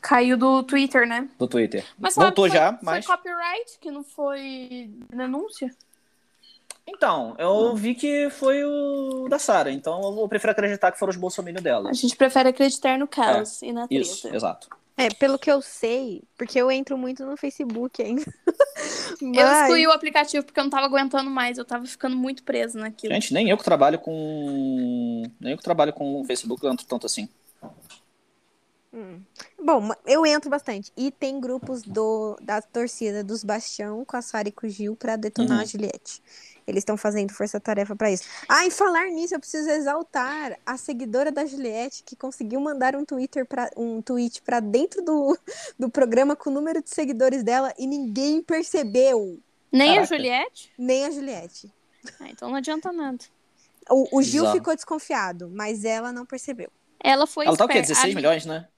[0.00, 1.28] Caiu do Twitter, né?
[1.38, 1.84] Do Twitter.
[1.98, 3.04] Mas sabe, Voltou foi, já, mas.
[3.04, 5.74] Foi copyright que não foi denúncia?
[6.86, 11.16] Então, eu vi que foi o da Sara, então eu prefiro acreditar que foram os
[11.16, 11.90] bolsominions dela.
[11.90, 14.02] A gente prefere acreditar no caos e na treta.
[14.02, 14.68] Isso, exato.
[14.96, 18.22] É, pelo que eu sei, porque eu entro muito no Facebook ainda.
[19.20, 22.42] Eu Mas- excluí o aplicativo porque eu não tava aguentando mais, eu tava ficando muito
[22.42, 23.14] preso naquilo.
[23.14, 25.22] Gente, nem eu que trabalho com.
[25.40, 27.28] Nem eu que trabalho com o Facebook entro tanto assim.
[29.62, 30.92] Bom, ma- eu entro bastante.
[30.96, 34.94] E tem grupos do, da torcida dos Bastião com a Sara e com o Gil
[34.96, 35.62] pra detonar Uhum.
[35.62, 36.22] a Juliette.
[36.66, 38.24] Eles estão fazendo força-tarefa pra isso.
[38.48, 43.04] Ah, em falar nisso, eu preciso exaltar a seguidora da Juliette que conseguiu mandar um
[43.04, 45.36] Twitter para um tweet pra dentro do,
[45.78, 49.40] do programa com o número de seguidores dela e ninguém percebeu,
[49.72, 50.14] Nem a Caraca.
[50.16, 50.72] Juliette?
[50.78, 51.72] nem a Juliette.
[52.20, 53.18] Ah, então não adianta nada.
[53.90, 54.58] O, o Gil Bizarro.
[54.58, 56.70] ficou desconfiado, mas ela não percebeu.
[57.02, 57.78] Ela foi Ela tá o quê?
[57.78, 57.94] esperta.
[57.94, 58.68] 16 A- milhões, né?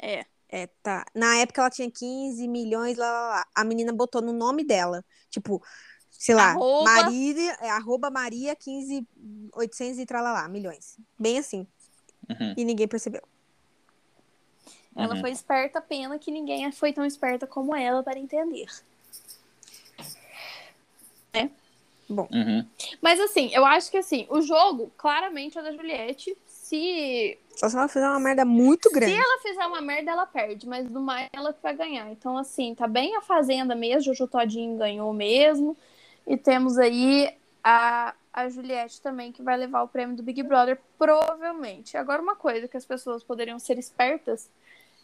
[0.00, 0.24] É.
[0.48, 1.04] É, tá.
[1.14, 3.46] Na época ela tinha 15 milhões, lá, lá, lá.
[3.54, 5.04] A menina botou no nome dela.
[5.28, 5.62] Tipo,
[6.10, 6.84] sei lá, Arroba.
[6.84, 9.06] Maria, é, arroba Maria 15,
[9.52, 10.96] 800 e tralalá, milhões.
[11.18, 11.66] Bem assim.
[12.28, 12.54] Uhum.
[12.56, 13.22] E ninguém percebeu.
[14.96, 15.20] Ela Uhum.
[15.20, 18.68] foi esperta, pena que ninguém foi tão esperta como ela para entender.
[22.08, 22.66] Uhum.
[23.00, 26.36] Mas assim, eu acho que assim, o jogo claramente é da Juliette.
[26.64, 29.12] Se, Só se ela fizer uma merda muito se grande.
[29.12, 32.10] ela fizer uma merda, ela perde, mas do mais ela que vai ganhar.
[32.10, 35.76] Então, assim, tá bem a Fazenda mesmo, Jojo Todinho ganhou mesmo.
[36.26, 40.80] E temos aí a, a Juliette também, que vai levar o prêmio do Big Brother,
[40.98, 41.98] provavelmente.
[41.98, 44.50] Agora, uma coisa que as pessoas poderiam ser espertas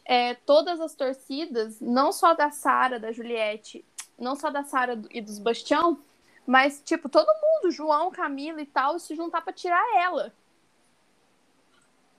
[0.07, 3.85] é todas as torcidas, não só da Sara, da Juliette,
[4.19, 6.01] não só da Sara e dos Bastião,
[6.47, 10.33] mas, tipo, todo mundo, João, Camila e tal, se juntar pra tirar ela.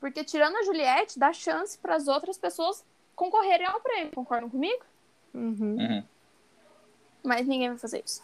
[0.01, 2.83] Porque tirando a Juliette, dá chance para as outras pessoas
[3.15, 4.11] concorrerem ao prêmio.
[4.11, 4.83] Concordam comigo?
[5.31, 5.77] Uhum.
[5.79, 6.03] Uhum.
[7.23, 8.23] Mas ninguém vai fazer isso.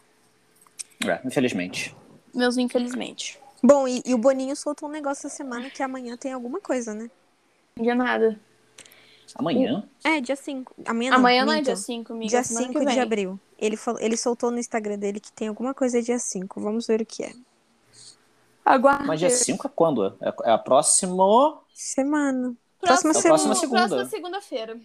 [1.07, 1.95] É, infelizmente.
[2.34, 3.39] Meus infelizmente.
[3.63, 6.95] Bom, e, e o Boninho soltou um negócio essa semana que amanhã tem alguma coisa,
[6.95, 7.11] né?
[7.75, 8.39] Não é nada.
[9.36, 9.88] Amanhã?
[10.03, 10.73] É, dia 5.
[10.84, 11.65] Amanhã não, Amanhã não é minto.
[11.65, 12.30] dia 5, amiga.
[12.30, 13.39] Dia semana 5 que de abril.
[13.59, 16.59] Ele, falou, ele soltou no Instagram dele que tem alguma coisa dia 5.
[16.59, 17.34] Vamos ver o que é.
[18.65, 19.05] Aguarde.
[19.05, 20.17] Mas dia 5 é quando?
[20.19, 21.59] É é a próxima.
[21.78, 22.55] Semana.
[22.82, 23.30] Próxima, Próxima semana.
[23.38, 23.88] próxima segunda.
[23.88, 24.80] Próxima segunda-feira.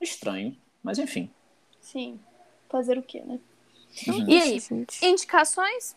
[0.00, 0.56] Estranho.
[0.80, 1.28] Mas enfim.
[1.80, 2.20] Sim.
[2.68, 3.40] Fazer o quê, né?
[4.06, 4.28] Uhum.
[4.28, 4.60] E aí?
[4.60, 5.04] Gente.
[5.04, 5.96] Indicações?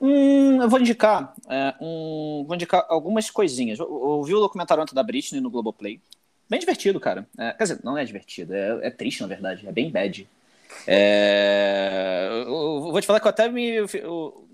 [0.00, 3.78] Hum, eu vou indicar, é, um, vou indicar algumas coisinhas.
[3.78, 6.00] Eu, eu ouvi o documentário ontem da Britney no Globoplay.
[6.48, 7.28] Bem divertido, cara.
[7.36, 9.68] É, quer dizer, não é divertido, é, é triste, na verdade.
[9.68, 10.26] É bem bad.
[10.86, 13.82] É, eu, eu vou te falar que eu até me.
[13.82, 14.48] O,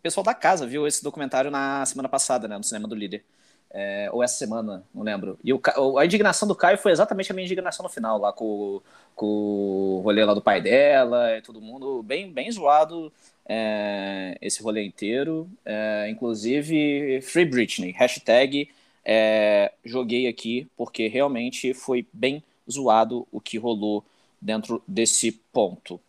[0.00, 2.56] o pessoal da casa viu esse documentário na semana passada, né?
[2.56, 3.22] No cinema do líder.
[3.70, 5.38] É, ou essa semana, não lembro.
[5.44, 5.60] E o,
[5.98, 8.80] a indignação do Caio foi exatamente a minha indignação no final, lá com,
[9.14, 13.12] com o rolê lá do pai dela e todo mundo bem, bem zoado
[13.46, 15.46] é, esse rolê inteiro.
[15.66, 18.70] É, inclusive, Free Britney, hashtag
[19.04, 24.02] é, joguei aqui, porque realmente foi bem zoado o que rolou
[24.40, 26.00] dentro desse ponto.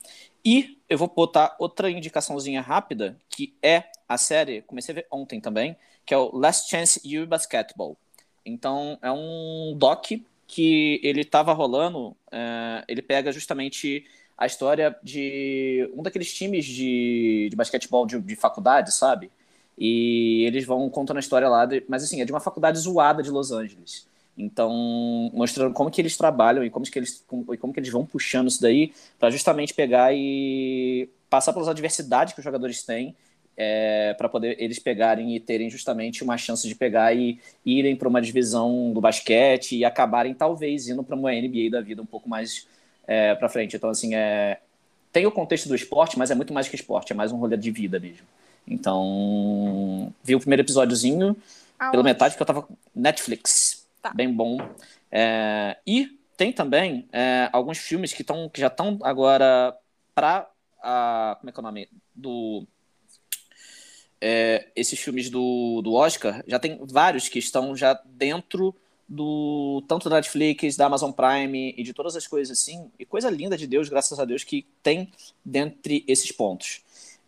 [0.45, 5.39] E eu vou botar outra indicaçãozinha rápida, que é a série, comecei a ver ontem
[5.39, 7.95] também, que é o Last Chance U Basketball.
[8.45, 10.11] Então, é um doc
[10.45, 14.05] que ele estava rolando, é, ele pega justamente
[14.37, 19.31] a história de um daqueles times de, de basquetebol de, de faculdade, sabe?
[19.77, 23.23] E eles vão contando a história lá, de- mas assim, é de uma faculdade zoada
[23.23, 24.05] de Los Angeles.
[24.38, 24.71] Então,
[25.34, 28.05] mostrando como que eles trabalham e como que eles, como, e como que eles vão
[28.05, 33.15] puxando isso daí para justamente pegar e passar pelas adversidades que os jogadores têm
[33.55, 38.07] é, para poder eles pegarem e terem justamente uma chance de pegar e irem para
[38.07, 42.29] uma divisão do basquete e acabarem talvez indo para uma NBA da vida um pouco
[42.29, 42.67] mais
[43.05, 43.75] é, para frente.
[43.75, 44.59] Então, assim, é,
[45.11, 47.57] tem o contexto do esporte, mas é muito mais que esporte, é mais um rolê
[47.57, 48.25] de vida mesmo.
[48.67, 51.36] Então, vi o primeiro episódiozinho,
[51.77, 52.03] pela Aonde?
[52.03, 53.80] metade, porque eu tava Netflix.
[54.02, 54.14] Tá.
[54.14, 54.58] Bem bom.
[55.12, 59.78] É, e tem também é, alguns filmes que, tão, que já estão agora
[60.16, 60.49] para.
[61.39, 61.89] Como é que é o nome?
[62.16, 62.66] Do.
[64.20, 68.76] é, esses filmes do, do Oscar, já tem vários que estão já dentro
[69.08, 72.89] do tanto da Netflix, da Amazon Prime e de todas as coisas assim.
[72.97, 75.12] E coisa linda de Deus, graças a Deus, que tem
[75.43, 76.82] dentre esses pontos.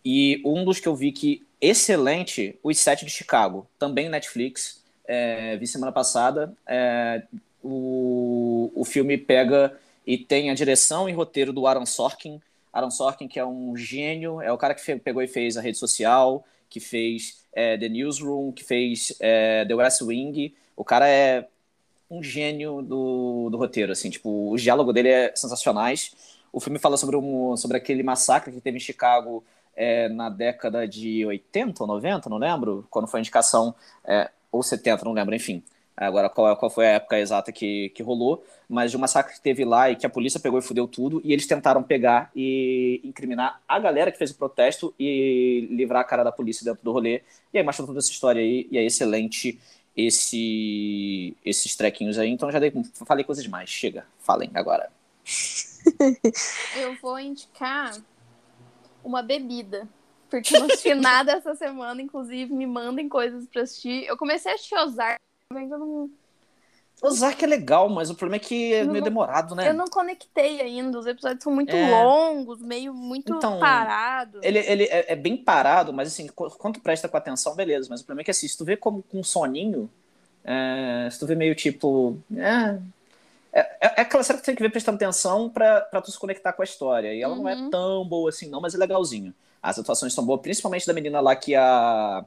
[0.03, 4.82] E um dos que eu vi que excelente, Os Sete de Chicago, também Netflix.
[5.05, 6.53] É, vi semana passada.
[6.67, 7.23] É,
[7.63, 12.41] o, o filme pega e tem a direção e roteiro do Aaron Sorkin.
[12.71, 15.77] Aaron Sorkin, que é um gênio, é o cara que pegou e fez a rede
[15.77, 20.53] social, que fez é, The Newsroom, que fez é, The West Wing.
[20.75, 21.47] O cara é
[22.09, 26.11] um gênio do, do roteiro, assim, tipo, os diálogos dele é sensacionais.
[26.51, 29.43] O filme fala sobre, um, sobre aquele massacre que teve em Chicago
[29.75, 33.73] é, na década de 80 ou 90, não lembro, quando foi a indicação,
[34.03, 35.63] é, ou 70, não lembro, enfim.
[35.95, 39.41] Agora, qual, qual foi a época exata que, que rolou, mas de um massacre que
[39.41, 42.99] teve lá e que a polícia pegou e fudeu tudo, e eles tentaram pegar e
[43.03, 46.91] incriminar a galera que fez o protesto e livrar a cara da polícia dentro do
[46.91, 47.21] rolê.
[47.53, 49.59] E aí mostra toda essa história aí, e é excelente
[49.95, 52.29] esse, esses trequinhos aí.
[52.29, 52.71] Então já dei,
[53.05, 53.69] falei coisas demais.
[53.69, 54.91] Chega, falem agora.
[56.75, 57.95] Eu vou indicar
[59.03, 59.87] uma bebida.
[60.41, 64.05] Porque eu não assisti nada essa semana, inclusive me mandem coisas pra assistir.
[64.05, 65.19] Eu comecei a assistir Ozark,
[65.51, 66.09] mas eu não.
[67.03, 69.69] Ozark é legal, mas o problema é que é meio não- demorado, né?
[69.69, 70.97] Eu não conectei ainda.
[70.97, 71.91] Os episódios são muito É.
[71.91, 74.39] longos, meio muito Então, parados.
[74.41, 77.87] Ele, ele é, é bem parado, mas assim, qu- quando presta com atenção, beleza.
[77.89, 79.89] Mas o problema é que assim, se tu vê como com um soninho,
[80.43, 82.17] é, se tu vê meio tipo.
[82.35, 82.79] É,
[83.51, 86.17] é, é aquela série que tu tem que ver prestando atenção pra, pra tu se
[86.17, 87.13] conectar com a história.
[87.13, 87.69] E ela não é Uhum.
[87.69, 89.33] tão boa assim, não, mas é legalzinho.
[89.63, 92.25] As atuações são boas, principalmente da menina lá que a.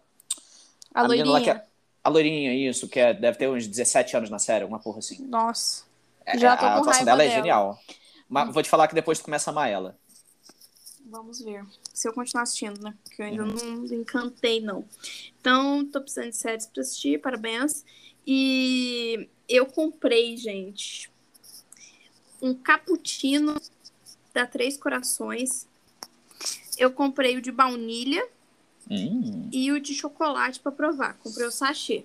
[0.94, 1.62] A menina lá que é-
[2.02, 5.22] a loirinha, isso, que é, deve ter uns 17 anos na série, alguma porra assim.
[5.26, 5.84] Nossa.
[6.24, 7.36] É, Já tô a atuação raiva dela é dela.
[7.38, 7.78] genial.
[8.28, 9.98] Mas vou te falar que depois tu começa a amar ela.
[11.08, 11.64] Vamos ver.
[11.92, 12.94] Se eu continuar assistindo, né?
[13.04, 13.76] Porque eu ainda Uhum.
[13.82, 14.84] não encantei, não.
[15.40, 17.84] Então, tô precisando de séries pra assistir, parabéns.
[18.26, 21.10] E eu comprei, gente,
[22.40, 23.60] um cappuccino
[24.34, 25.66] da Três Corações.
[26.76, 28.26] Eu comprei o de baunilha
[28.90, 29.48] Hum.
[29.52, 31.14] e o de chocolate pra provar.
[31.18, 32.04] Comprei o sachê.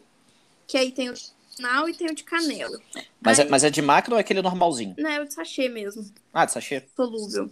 [0.68, 1.14] Que aí tem o
[1.56, 2.80] final e tem o de canela.
[3.22, 4.96] Mas, é, Aí- mas é de máquina ou é aquele normalzinho?
[4.98, 6.04] Não, é o de sachê mesmo.
[6.34, 6.84] Ah, de sachê?
[6.96, 7.50] solúvel.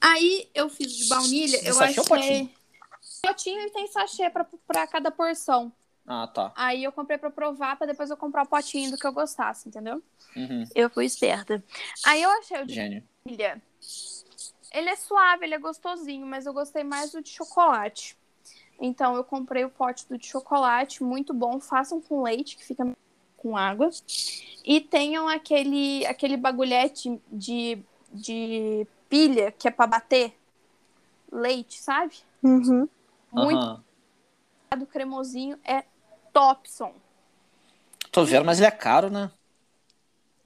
[0.00, 2.16] Aí eu fiz de baunilha, De eu sachê ou achei.
[2.18, 2.50] potinho?
[3.22, 5.72] Potinho e tem sachê pra cada porção.
[6.04, 6.52] Ah, tá.
[6.56, 9.68] Aí eu comprei pra provar, pra depois eu comprar o potinho do que eu gostasse,
[9.68, 10.02] entendeu?
[10.34, 10.64] Uhum.
[10.74, 11.62] Eu fui esperta.
[12.04, 13.04] Aí eu achei o de Gênio.
[13.24, 13.62] baunilha.
[14.72, 18.16] Ele é suave, ele é gostosinho, mas eu gostei mais do de chocolate.
[18.80, 21.60] Então eu comprei o pote do de chocolate, muito bom.
[21.60, 22.84] Façam com leite, que fica
[23.36, 23.90] com água.
[24.64, 30.34] E tenham aquele, aquele bagulhete de, de pilha que é pra bater
[31.30, 32.16] leite, sabe?
[32.42, 32.88] Uhum.
[33.32, 33.84] Muito Aham.
[34.78, 35.84] do cremosinho é
[36.32, 36.94] Topson.
[38.10, 39.30] Tô vendo, mas ele é caro, né?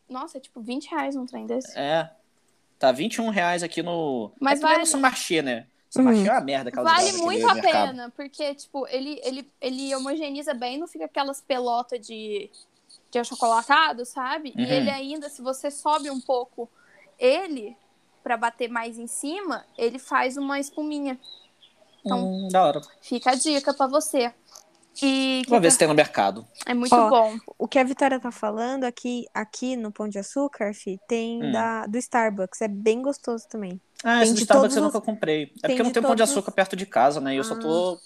[0.08, 1.76] Nossa, é tipo 20 reais um trem desse.
[1.76, 2.15] É.
[2.78, 4.30] Tá 21 reais aqui no.
[4.40, 5.66] Mas é vale- no São Marché, né?
[5.88, 6.10] São Uhum.
[6.12, 6.68] Marché é uma merda.
[6.70, 7.86] aquelas Vale merda, muito a mercado.
[7.90, 12.50] pena, porque, tipo, ele, ele, ele homogeneiza bem, não fica aquelas pelotas de,
[13.10, 14.52] de achocolatado, sabe?
[14.56, 14.62] Uhum.
[14.62, 16.68] E ele ainda, se você sobe um pouco
[17.18, 17.74] ele,
[18.22, 21.18] pra bater mais em cima, ele faz uma espuminha.
[22.04, 22.80] Então- Hum, da hora.
[23.00, 24.32] Fica a dica pra você.
[25.02, 26.46] E Vou que ver se tem no mercado.
[26.66, 27.36] é muito Ó, bom.
[27.58, 31.52] O que a Vitória tá falando aqui, aqui no Pão de Açúcar, fi, tem Hum.
[31.52, 32.60] da, do Starbucks.
[32.62, 33.80] É bem gostoso também.
[34.04, 35.42] Ah, Tem esse do Starbucks eu os- nunca comprei.
[35.42, 37.34] É tem porque não de tem pão de os- açúcar perto de casa, né?
[37.34, 37.58] E eu só Ah.
[37.58, 37.98] tô.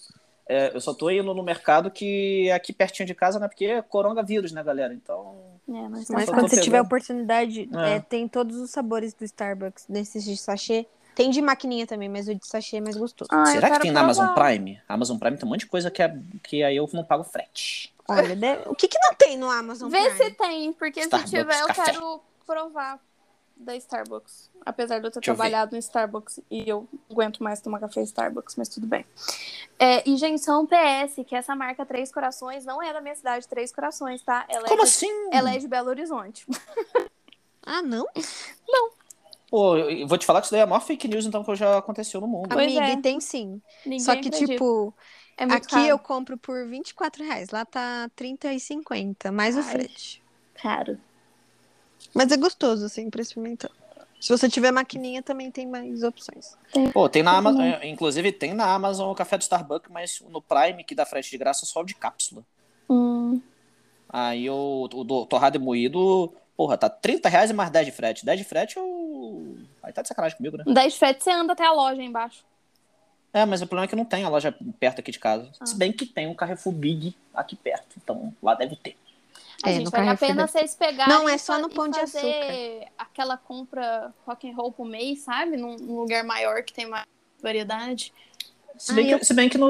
[0.53, 3.47] é, eu só tô indo no mercado que é aqui pertinho de casa, né?
[3.47, 4.93] Porque é coronavírus, né, galera?
[4.93, 5.37] Então.
[5.69, 6.87] É, mas tá Mas só quando você tiver pegando.
[6.87, 7.93] oportunidade, É.
[7.95, 10.87] é, tem todos os sabores do Starbucks, desses de sachê.
[11.21, 13.29] Tem de maquininha também, mas o de sachê é mais gostoso.
[13.31, 14.47] Ah, eu Será que tem na Amazon provar.
[14.49, 14.81] Prime?
[14.89, 17.25] A Amazon Prime tem um monte de coisa que, é, que aí eu não pago
[17.25, 17.93] frete.
[18.09, 20.17] Olha, deve- o que que não tem no Amazon Vê Prime?
[20.17, 21.85] se tem, porque Starbucks, se tiver, eu café.
[21.93, 22.99] quero provar
[23.55, 24.49] da Starbucks.
[24.65, 25.41] Apesar de eu ter Deixa eu ver.
[25.43, 29.05] trabalhado no Starbucks e eu não aguento mais tomar café Starbucks, mas tudo bem.
[29.79, 33.15] É, e, gente, só um PS, que essa marca Três Corações não é da minha
[33.15, 34.47] cidade, Três Corações, tá?
[34.49, 35.29] Ela Como é de, assim?
[35.33, 36.47] Ela é de Belo Horizonte.
[37.63, 38.07] Ah, não?
[39.51, 41.55] Pô, eu vou te falar que isso daí é a maior fake news, então, que
[41.57, 42.49] já aconteceu no mundo.
[42.49, 42.93] Pois Amiga, é.
[42.93, 43.61] e tem sim.
[43.85, 44.47] Ninguém Só que, acredita.
[44.53, 44.95] tipo,
[45.37, 45.89] é muito aqui caro.
[45.89, 47.51] eu compro por 24 reais.
[47.51, 49.65] Lá tá 30 e 50, mais o Ai.
[49.73, 50.23] frete.
[50.55, 50.99] caro.
[52.15, 53.71] Mas é gostoso, assim, pra experimentar.
[54.21, 56.57] Se você tiver maquininha, também tem mais opções.
[56.93, 57.63] Pô, tem na Amazon.
[57.63, 61.31] é, Inclusive, tem na Amazon o café do Starbucks, mas no Prime, que dá frete
[61.31, 62.45] de graça, só o de cápsula.
[62.89, 63.41] Hum,
[64.09, 67.91] Aí o, o do torrado e moído, porra, tá 30 reais e mais 10 de
[67.93, 68.23] frete.
[68.23, 69.57] 10 de frete, eu.
[69.83, 70.65] Aí tá de sacanagem comigo, né?
[70.67, 72.45] 10 frete, você anda até a loja aí embaixo.
[73.33, 75.51] É, mas o problema é que não tem a loja perto aqui de casa.
[75.59, 75.65] Ah.
[75.65, 77.97] Se bem que tem um Carrefour Big aqui perto.
[77.97, 78.95] Então lá deve ter.
[79.65, 81.75] A É, gente vale a pena deve vocês pegarem Não, é e só no e
[81.75, 85.57] Pão de fazer aquela compra rock and roll pro mês, sabe?
[85.57, 87.07] Num, num lugar maior que tem mais
[87.43, 88.13] variedade.
[88.81, 89.69] Se bem, Ah, que, se bem que no,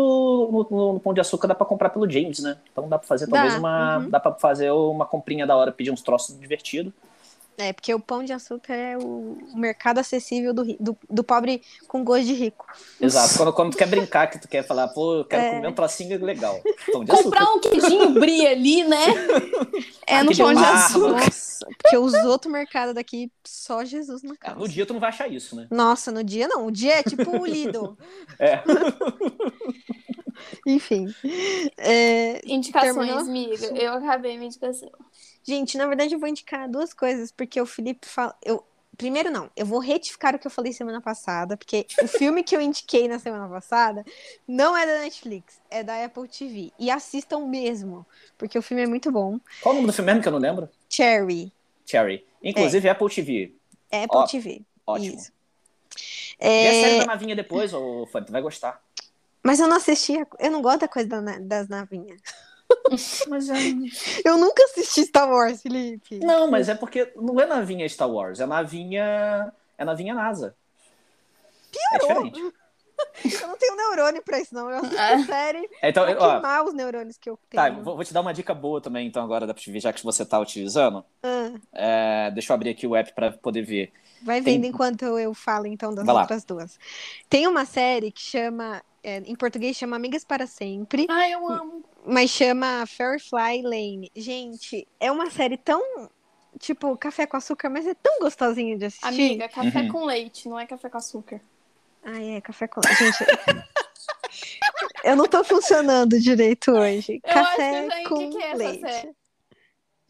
[0.53, 2.57] no, no- no Pão de Açúcar dá pra comprar pelo James, né?
[2.71, 3.99] Então dá pra fazer Dá, talvez uma.
[3.99, 4.09] uhum.
[4.09, 6.93] Dá pra fazer uma comprinha da hora, pedir uns troços divertidos.
[7.61, 12.03] É, porque o pão de açúcar é o mercado acessível do, do, do pobre com
[12.03, 12.67] gosto de rico.
[13.01, 13.37] Exato.
[13.37, 15.51] Quando, quando tu quer brincar, que tu quer falar, pô, eu quero É.
[15.57, 16.61] comer um trocinho legal.
[16.93, 17.25] Pão de açúcar.
[17.25, 18.97] Comprar um queijinho brie ali, né?
[20.07, 21.25] É no Aquele pão de açúcar.
[21.25, 24.59] Nossa, porque os outros mercados daqui, só Jesus na Ah, casa.
[24.59, 25.69] No dia tu não vai achar isso, né?
[25.71, 26.67] Nossa, no dia não.
[26.67, 27.97] O dia é tipo o Lidl.
[28.41, 28.63] É.
[30.67, 31.13] Enfim.
[31.77, 33.19] É, Indicações, Terminou?
[33.19, 33.67] amiga.
[33.77, 34.91] Eu acabei minha indicação.
[35.43, 38.35] Gente, na verdade eu vou indicar duas coisas, porque o Felipe fala.
[38.45, 38.65] Eu...
[38.97, 42.55] Primeiro, não, eu vou retificar o que eu falei semana passada, porque o filme que
[42.55, 44.05] eu indiquei na semana passada
[44.47, 46.71] não é da Netflix, é da Apple TV.
[46.79, 48.05] E assistam mesmo,
[48.37, 49.41] porque o filme é muito bom.
[49.63, 50.69] Qual o nome do filme mesmo que eu não lembro?
[50.87, 51.51] Cherry,
[51.87, 52.27] Cherry.
[52.43, 53.55] Inclusive Apple TV.
[53.91, 54.63] Apple Ó, TV.
[54.87, 55.17] Ótimo.
[55.17, 55.33] Isso.
[56.39, 58.83] Vê a série É, da navinha depois, ô Fanny, tu vai gostar.
[59.43, 62.21] Mas eu não assisti, eu não gosto da coisa da das navinhas.
[63.29, 63.55] Mas é...
[64.25, 66.19] Eu nunca assisti Star Wars, Felipe.
[66.21, 69.53] Não, mas é porque não é navinha Star Wars, é navinha.
[69.79, 70.55] É navinha NASA.
[71.93, 72.41] É diferente.
[73.25, 74.69] Eu não tenho neurônio pra isso, não.
[74.71, 75.15] Eu assisto Ah.
[75.15, 77.83] a série Então, pra ó, queimar os neurônios que eu tá, tenho.
[77.83, 80.23] vou, vou te dar uma dica boa também, então, agora da TV, já que você
[80.25, 81.03] tá utilizando.
[81.23, 83.91] Ah, É, deixa eu abrir aqui o app pra poder ver.
[84.23, 86.21] vai Tem- vendo enquanto eu falo, então, das Vai lá.
[86.23, 86.79] outras duas.
[87.27, 91.83] Tem uma série que chama, é, em português chama Amigas para Sempre, Ai, eu amo.
[92.07, 94.11] Mas chama Firefly Lane.
[94.15, 95.83] Gente, é uma série tão,
[96.59, 99.07] tipo, café com açúcar, mas é tão gostosinho de assistir.
[99.07, 99.89] Amiga, café Uhum.
[99.93, 101.41] com leite, não é café com açúcar.
[102.03, 103.19] Ai, é café com Gente,
[105.05, 107.21] eu não tô funcionando direito hoje.
[107.23, 109.17] Eu acho que café eu já com indiquei essa leite.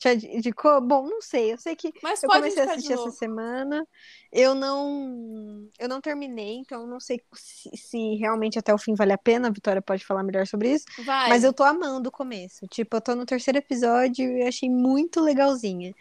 [0.02, 0.80] Já indicou?
[0.80, 1.52] Bom, não sei.
[1.52, 3.86] Eu sei que Mas eu comecei a assistir essa semana.
[4.32, 9.12] Eu não, eu não terminei, então não sei se, se realmente até o fim vale
[9.12, 9.48] a pena.
[9.48, 10.86] A Vitória pode falar melhor sobre isso.
[11.04, 11.28] Vai.
[11.28, 12.66] Mas eu tô amando o começo.
[12.66, 15.94] Tipo, eu tô no terceiro episódio e achei muito legalzinha.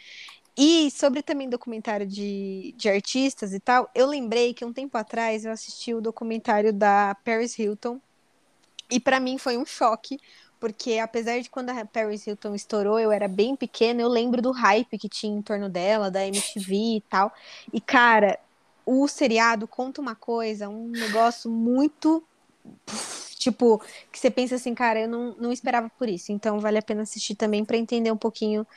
[0.57, 5.45] E sobre também documentário de, de artistas e tal, eu lembrei que um tempo atrás
[5.45, 7.99] eu assisti o documentário da Paris Hilton.
[8.91, 10.17] E pra mim foi um choque,
[10.59, 14.51] porque apesar de quando a Paris Hilton estourou, eu era bem pequena, eu lembro do
[14.51, 17.31] hype que tinha em torno dela, da MTV e tal.
[17.71, 18.37] E cara,
[18.85, 22.23] o seriado conta uma coisa, um negócio muito
[23.39, 23.81] tipo,
[24.11, 26.31] que você pensa assim, cara, eu não, não esperava por isso.
[26.31, 28.67] Então vale a pena assistir também para entender um pouquinho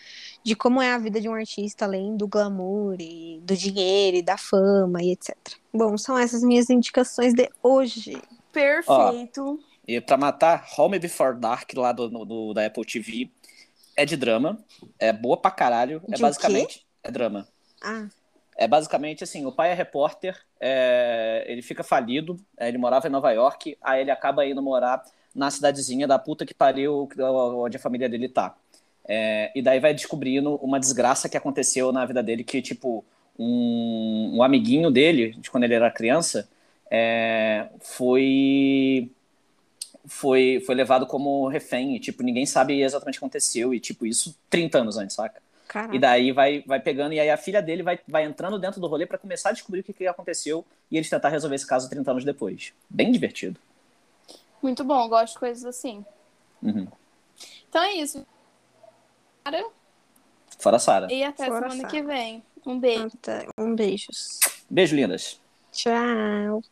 [0.45, 4.23] de como é a vida de um artista, além do glamour e do dinheiro e
[4.23, 5.37] da fama e etc.
[5.75, 8.23] Bom, são essas minhas indicações de hoje.
[8.53, 9.59] Perfeito.
[9.97, 13.31] E pra matar, Home Before Dark, lá do, do- da Apple TV,
[13.97, 14.59] é de drama.
[14.99, 16.03] É boa pra caralho.
[16.11, 16.87] É De o basicamente.
[17.03, 17.47] É drama.
[17.83, 18.09] Ah,
[18.57, 23.11] É basicamente assim, o pai é repórter, é, ele fica falido, é, ele morava em
[23.11, 25.03] Nova York, aí ele acaba indo morar
[25.35, 28.55] na cidadezinha da puta que pariu onde a família dele tá.
[29.09, 33.05] É, e daí vai descobrindo uma desgraça que aconteceu na vida dele, que tipo,
[33.39, 36.49] um, um amiguinho dele, de quando ele era criança,
[36.91, 39.11] é, foi
[40.07, 44.07] foi foi levado como refém, e tipo, ninguém sabe exatamente o que aconteceu, e tipo,
[44.07, 45.41] isso 30 anos antes, saca?
[45.73, 45.97] caraca.
[45.97, 48.87] E daí vai, vai pegando, e aí a filha dele vai, vai entrando dentro do
[48.87, 51.89] rolê pra começar a descobrir o que, que aconteceu e eles tentar resolver esse caso
[51.89, 52.75] 30 anos depois.
[52.91, 53.59] Bem divertido.
[54.63, 56.05] Muito bom, gosto de coisas assim.
[56.63, 56.87] Uhum.
[57.69, 58.25] Então é isso.
[59.43, 59.65] Cara,
[60.59, 61.13] Fora a Sara.
[61.13, 61.89] E até Fora, semana Sara.
[61.89, 62.43] que vem.
[62.65, 63.11] Um beijo.
[63.59, 64.39] Um beijos.
[64.71, 65.41] Beijo, lindas.
[65.73, 66.63] Tchau.